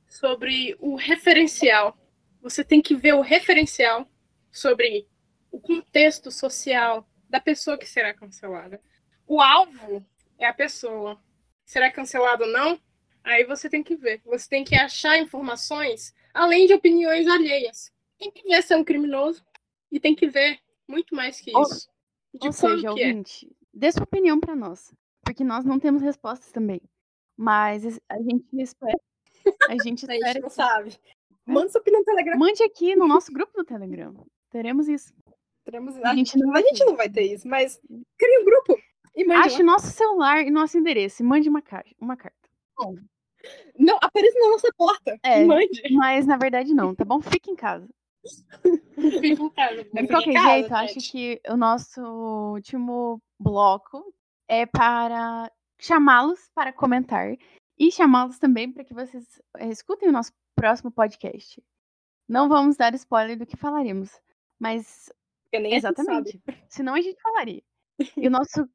Sobre 0.08 0.76
o 0.80 0.96
referencial. 0.96 1.98
Você 2.42 2.64
tem 2.64 2.82
que 2.82 2.96
ver 2.96 3.14
o 3.14 3.22
referencial 3.22 4.08
sobre 4.52 5.08
o 5.52 5.60
contexto 5.60 6.32
social 6.32 7.08
da 7.30 7.40
pessoa 7.40 7.78
que 7.78 7.86
será 7.88 8.14
cancelada. 8.14 8.82
O 9.28 9.40
alvo 9.40 10.06
é 10.38 10.46
a 10.46 10.54
pessoa. 10.54 11.22
Será 11.64 11.90
cancelado 11.92 12.44
ou 12.44 12.52
não? 12.52 12.80
Aí 13.24 13.46
você 13.46 13.70
tem 13.70 13.84
que 13.84 13.96
ver. 13.96 14.22
Você 14.26 14.50
tem 14.50 14.64
que 14.64 14.76
achar 14.76 15.18
informações 15.18 16.14
além 16.34 16.68
de 16.68 16.74
opiniões 16.74 17.28
alheias. 17.28 17.92
Tem 18.18 18.32
que 18.32 18.44
ver 18.44 18.62
se 18.64 18.74
é 18.74 18.78
um 18.78 18.84
criminoso 18.84 19.46
e 19.92 20.00
tem 20.00 20.16
que 20.16 20.28
ver 20.28 20.60
muito 20.88 21.16
mais 21.16 21.40
que 21.40 21.52
isso. 21.52 21.90
De 22.34 22.48
Ou 22.48 22.54
como 22.54 22.54
seja, 22.54 22.94
que 22.94 23.02
é. 23.02 23.08
ouvinte, 23.08 23.56
dê 23.74 23.92
sua 23.92 24.04
opinião 24.04 24.40
pra 24.40 24.56
nós. 24.56 24.94
Porque 25.24 25.44
nós 25.44 25.64
não 25.66 25.80
temos 25.80 26.02
respostas 26.02 26.52
também. 26.52 26.82
Mas 27.38 28.00
a 28.10 28.18
gente 28.22 28.46
espera. 28.54 28.98
A 29.70 29.74
gente 29.84 30.10
A 30.10 30.14
gente 30.14 30.40
não 30.42 30.50
sabe. 30.50 30.98
Manda 31.46 31.70
sua 31.70 31.82
opinião 31.82 32.00
no 32.02 32.06
Telegram. 32.06 32.38
Mande 32.38 32.64
aqui 32.64 32.96
no 32.96 33.08
nosso 33.08 33.32
grupo 33.32 33.52
do 33.56 33.64
Telegram. 33.64 34.14
Teremos 34.50 34.88
isso. 34.88 35.14
Teremos... 35.66 35.96
A 35.98 36.12
A, 36.12 36.16
gente 36.16 36.38
não 36.38 36.52
a 36.56 36.62
gente 36.62 36.80
ter. 36.80 36.86
não 36.86 36.96
vai 36.96 37.10
ter 37.10 37.24
isso, 37.34 37.48
mas 37.48 37.80
cria 38.18 38.42
um 38.42 38.46
grupo 38.46 38.78
e 39.16 39.26
mande 39.26 39.48
Ache 39.48 39.64
nosso 39.64 39.88
celular 39.88 40.46
e 40.46 40.50
nosso 40.52 40.78
endereço 40.78 41.22
e 41.22 41.26
mande 41.26 41.50
uma, 41.50 41.62
ca- 41.62 41.84
uma 42.00 42.16
carta. 42.16 42.50
lá. 42.80 42.92
Não, 43.78 43.98
apareça 44.02 44.40
na 44.40 44.50
nossa 44.50 44.72
porta. 44.78 45.20
É. 45.24 45.44
Mande. 45.44 45.82
Mas 45.94 46.26
na 46.28 46.38
verdade 46.38 46.74
não, 46.74 46.94
tá 46.96 47.04
bom? 47.04 47.20
Fique 47.22 47.50
em 47.52 47.56
casa. 47.56 47.88
Fica 49.22 49.44
em 49.44 49.50
casa. 49.50 49.84
De 49.84 50.08
qualquer 50.08 50.34
casa, 50.34 50.50
jeito, 50.50 50.74
acho 50.74 50.94
gente. 51.00 51.12
que 51.12 51.42
o 51.50 51.58
nosso 51.58 52.02
último 52.54 53.22
bloco 53.40 54.14
é 54.48 54.66
para 54.66 55.52
chamá-los 55.80 56.50
para 56.54 56.72
comentar 56.72 57.36
e 57.78 57.92
chamá-los 57.92 58.38
também 58.38 58.72
para 58.72 58.84
que 58.84 58.94
vocês 58.94 59.42
eh, 59.58 59.70
escutem 59.70 60.10
o 60.10 60.12
nosso 60.12 60.32
próximo 60.56 60.92
podcast. 60.92 61.62
Não 62.28 62.48
vamos 62.48 62.78
dar 62.78 62.94
spoiler 62.94 63.38
do 63.38 63.46
que 63.46 63.58
falaremos, 63.58 64.22
mas 64.60 65.12
exatamente. 65.52 66.42
Senão 66.70 66.94
a 66.94 67.02
gente 67.02 67.20
falaria. 67.22 67.64
E 68.16 68.28
o 68.28 68.32
nosso 68.32 68.70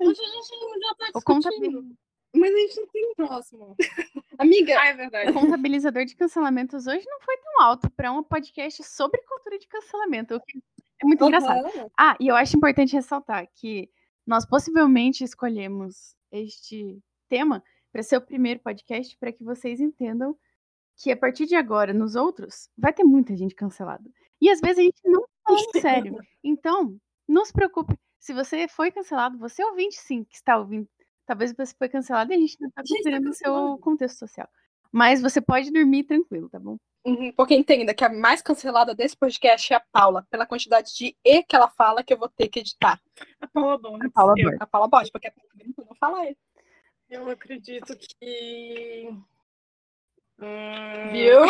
a 0.00 0.04
gente 0.04 0.18
já 0.18 0.94
tá 0.94 1.10
discutindo. 1.14 1.96
Mas 2.34 2.54
a 2.54 2.58
gente 2.58 2.80
não 2.80 2.86
tem 2.88 3.10
o 3.10 3.14
próximo. 3.14 3.76
Amiga, 4.38 4.78
Ah, 4.80 4.86
é 4.88 4.94
verdade. 4.94 5.30
o 5.30 5.34
contabilizador 5.34 6.04
de 6.04 6.14
cancelamentos 6.16 6.86
hoje 6.86 7.04
não 7.08 7.20
foi 7.20 7.36
tão 7.38 7.62
alto 7.62 7.90
para 7.90 8.12
um 8.12 8.22
podcast 8.22 8.82
sobre 8.84 9.20
cultura 9.22 9.58
de 9.58 9.66
cancelamento, 9.68 10.34
o 10.36 10.40
que 10.40 10.58
é 11.02 11.06
muito 11.06 11.24
engraçado. 11.24 11.66
aham, 11.66 11.90
Ah, 11.98 12.16
e 12.20 12.28
eu 12.28 12.36
acho 12.36 12.56
importante 12.56 12.94
ressaltar 12.94 13.46
que 13.54 13.90
nós 14.26 14.44
possivelmente 14.46 15.22
escolhemos 15.24 16.14
este 16.32 16.98
tema 17.28 17.62
para 17.92 18.02
ser 18.02 18.16
o 18.16 18.20
primeiro 18.20 18.60
podcast 18.60 19.16
para 19.18 19.32
que 19.32 19.42
vocês 19.44 19.80
entendam 19.80 20.36
que 20.96 21.10
a 21.12 21.16
partir 21.16 21.46
de 21.46 21.54
agora, 21.54 21.92
nos 21.92 22.14
outros, 22.16 22.68
vai 22.76 22.92
ter 22.92 23.04
muita 23.04 23.36
gente 23.36 23.54
cancelada. 23.54 24.04
E 24.40 24.48
às 24.50 24.60
vezes 24.60 24.78
a 24.78 24.82
gente 24.82 25.00
não 25.04 25.20
tá 25.22 25.28
falando 25.46 25.80
sério. 25.80 26.16
Então, 26.42 26.96
não 27.28 27.44
se 27.44 27.52
preocupe. 27.52 27.94
Se 28.18 28.32
você 28.32 28.66
foi 28.66 28.90
cancelado, 28.90 29.38
você 29.38 29.62
é 29.62 29.66
ouvinte 29.66 29.96
sim 29.96 30.24
que 30.24 30.34
está 30.36 30.56
ouvindo. 30.58 30.88
Talvez 31.26 31.52
você 31.52 31.74
foi 31.76 31.88
cancelado 31.88 32.32
e 32.32 32.36
a 32.36 32.38
gente 32.38 32.56
não 32.60 32.68
está 32.68 32.82
tá 32.82 32.88
considerando 32.88 33.28
o 33.30 33.34
seu 33.34 33.78
contexto 33.78 34.18
social. 34.18 34.48
Mas 34.92 35.20
você 35.20 35.40
pode 35.40 35.70
dormir 35.72 36.04
tranquilo, 36.04 36.48
tá 36.48 36.58
bom? 36.58 36.76
Uhum, 37.04 37.32
Porque 37.32 37.54
entenda 37.54 37.94
que 37.94 38.04
a 38.04 38.08
mais 38.08 38.40
cancelada 38.42 38.94
desse 38.94 39.16
podcast 39.16 39.72
é 39.72 39.76
a 39.76 39.80
Paula, 39.92 40.26
pela 40.30 40.46
quantidade 40.46 40.94
de 40.94 41.16
E 41.24 41.42
que 41.42 41.54
ela 41.54 41.68
fala 41.68 42.02
que 42.02 42.12
eu 42.12 42.18
vou 42.18 42.28
ter 42.28 42.48
que 42.48 42.60
editar. 42.60 43.00
A 43.40 43.46
Paula 43.46 43.78
Bond. 43.78 44.06
A 44.06 44.10
Paula 44.10 44.34
eu. 44.36 44.50
A 44.58 44.66
Paula 44.66 44.88
pode, 44.88 45.10
porque 45.12 45.28
a 45.28 45.32
Paula 45.32 45.50
não 45.88 45.94
fala 45.96 46.24
E. 46.26 46.36
eu 47.10 47.28
acredito 47.28 47.96
que. 47.96 49.08
Hum, 50.38 51.10
Viu? 51.12 51.40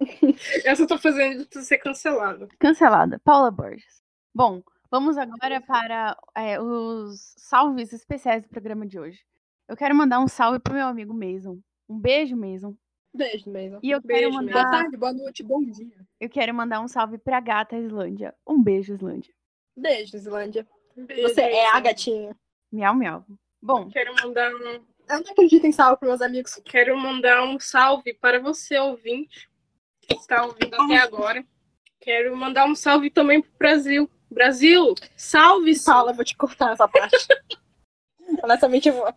Essa 0.64 0.82
eu 0.82 0.86
tô 0.86 0.98
fazendo 0.98 1.46
de 1.46 1.62
ser 1.64 1.78
cancelada. 1.78 2.48
Cancelada. 2.58 3.20
Paula 3.24 3.50
Borges. 3.50 4.02
Bom, 4.34 4.62
vamos 4.90 5.16
agora 5.18 5.60
para 5.60 6.16
é, 6.34 6.60
os 6.60 7.34
salves 7.36 7.92
especiais 7.92 8.42
do 8.42 8.48
programa 8.48 8.86
de 8.86 8.98
hoje. 8.98 9.20
Eu 9.68 9.76
quero 9.76 9.94
mandar 9.94 10.20
um 10.20 10.28
salve 10.28 10.58
pro 10.58 10.74
meu 10.74 10.86
amigo 10.86 11.14
Mason. 11.14 11.58
Um 11.88 11.98
beijo, 11.98 12.36
Mason. 12.36 12.74
Beijo 13.12 13.50
mesmo. 13.50 13.80
E 13.82 13.90
eu 13.90 14.00
Beijo, 14.00 14.22
quero 14.22 14.32
Mason. 14.34 14.46
Boa 14.52 14.62
mandar, 14.64 14.70
tarde, 14.82 14.96
boa 14.96 15.12
noite, 15.12 15.42
bom 15.42 15.62
dia. 15.64 16.06
eu 16.20 16.28
quero 16.28 16.54
mandar 16.54 16.80
um 16.80 16.88
salve 16.88 17.18
pra 17.18 17.40
gata 17.40 17.76
Islândia. 17.76 18.34
Um 18.46 18.62
beijo, 18.62 18.94
Islândia. 18.94 19.32
Beijo, 19.76 20.16
Islândia. 20.16 20.66
Beijo, 20.96 21.22
Você 21.22 21.40
é 21.42 21.68
a 21.68 21.72
Mason. 21.72 21.82
gatinha. 21.84 22.36
Miau, 22.72 22.94
miau. 22.94 23.24
Bom, 23.62 23.88
Quero 23.90 24.14
mandar 24.14 24.50
um, 24.54 24.58
Eu 25.08 25.22
não 25.24 25.32
acredito 25.32 25.66
em 25.66 25.72
salve 25.72 25.98
pros 25.98 26.08
meus 26.08 26.22
amigos. 26.22 26.60
quero 26.64 26.96
mandar 26.96 27.42
um 27.42 27.58
salve 27.58 28.14
para 28.14 28.38
você, 28.40 28.78
ouvinte, 28.78 29.48
que 30.02 30.14
está 30.14 30.44
ouvindo 30.44 30.74
até 30.74 30.96
agora. 30.98 31.44
Quero 32.00 32.34
mandar 32.36 32.64
um 32.66 32.74
salve 32.74 33.10
também 33.10 33.42
pro 33.42 33.50
Brasil. 33.58 34.08
Brasil, 34.30 34.94
salve-se! 35.16 35.84
Paula, 35.84 36.12
eu 36.12 36.14
vou 36.14 36.24
te 36.24 36.36
cortar 36.36 36.72
essa 36.72 36.86
parte. 36.86 37.16
Honestamente, 38.42 38.88
eu 38.88 38.94
vou. 38.94 39.14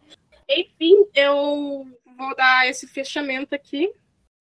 Enfim, 0.50 1.06
eu 1.14 1.86
vou 2.18 2.36
dar 2.36 2.68
esse 2.68 2.88
fechamento 2.88 3.54
aqui 3.56 3.92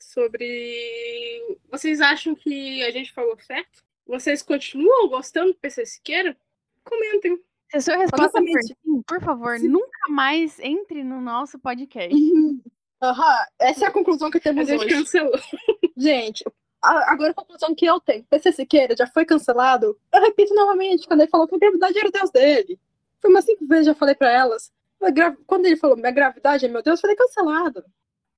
sobre. 0.01 1.59
Vocês 1.71 2.01
acham 2.01 2.35
que 2.35 2.83
a 2.83 2.91
gente 2.91 3.13
falou 3.13 3.37
certo? 3.41 3.83
Vocês 4.07 4.43
continuam 4.43 5.09
gostando 5.09 5.53
do 5.53 5.59
PC 5.59 5.87
Siqueira? 5.87 6.37
Comentem. 6.85 7.39
se 7.71 7.77
a 7.77 7.81
sua 7.81 7.97
resposta 7.97 8.41
for 8.43 8.63
sim, 8.63 9.03
por 9.07 9.23
favor, 9.23 9.59
Sim. 9.59 9.69
nunca 9.69 10.09
mais 10.09 10.59
entre 10.59 11.05
no 11.05 11.21
nosso 11.21 11.59
podcast. 11.59 12.15
Aham, 13.01 13.47
essa 13.61 13.85
é 13.85 13.89
a 13.89 13.93
conclusão 13.93 14.31
que 14.31 14.39
A 14.39 14.41
temos 14.41 14.67
gente 14.67 14.85
hoje. 14.85 14.95
cancelou. 14.95 15.39
Gente, 15.97 16.45
a- 16.47 16.53
agora 16.83 17.31
a 17.31 17.35
conclusão 17.35 17.75
que 17.75 17.87
eu 17.87 18.01
tenho. 18.01 18.25
PC 18.25 18.53
Siqueira 18.53 18.95
já 18.97 19.07
foi 19.07 19.25
cancelado. 19.25 19.99
Eu 20.13 20.21
repito 20.21 20.55
novamente, 20.55 21.07
quando 21.07 21.21
ele 21.21 21.31
falou 21.31 21.47
que 21.47 21.55
a 21.55 21.59
gravidade 21.59 21.99
era 21.99 22.09
o 22.09 22.13
Deus 22.13 22.31
dele. 22.31 22.79
Foi 23.21 23.31
umas 23.31 23.45
cinco 23.45 23.67
vezes, 23.67 23.87
já 23.87 23.95
falei 23.95 24.15
pra 24.15 24.31
elas. 24.31 24.73
Quando 25.47 25.67
ele 25.67 25.77
falou, 25.77 25.97
minha 25.97 26.11
gravidade 26.11 26.65
é 26.65 26.69
meu 26.69 26.83
Deus, 26.83 26.99
eu 26.99 27.01
falei 27.03 27.17
cancelado. 27.17 27.85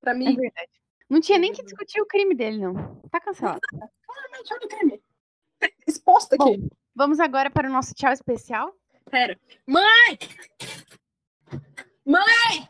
Pra 0.01 0.13
É 0.13 0.15
mim, 0.15 0.37
verdade. 0.37 0.71
Não 1.09 1.21
tinha 1.21 1.39
nem 1.39 1.53
que 1.53 1.63
discutir 1.63 2.01
o 2.01 2.07
crime 2.07 2.35
dele, 2.35 2.59
não. 2.59 3.01
Tá 3.11 3.21
cancelado. 3.21 3.61
claramente, 3.71 4.53
olha 4.53 4.67
o 4.67 4.69
crime. 4.69 5.03
Exposto 5.87 6.35
aqui. 6.35 6.59
Bom, 6.59 6.69
vamos 6.95 7.21
agora 7.21 7.51
para 7.51 7.69
o 7.69 7.73
nosso 7.73 7.95
tchau 7.95 8.13
especial. 8.13 8.75
Pera. 9.11 9.39
Mãe! 9.67 10.19
Mãe! 12.05 12.69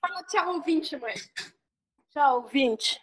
Fala 0.00 0.22
tchau, 0.24 0.54
ouvinte, 0.54 0.96
mãe. 0.96 1.14
Tchau, 2.10 2.42
ouvinte. 2.42 3.00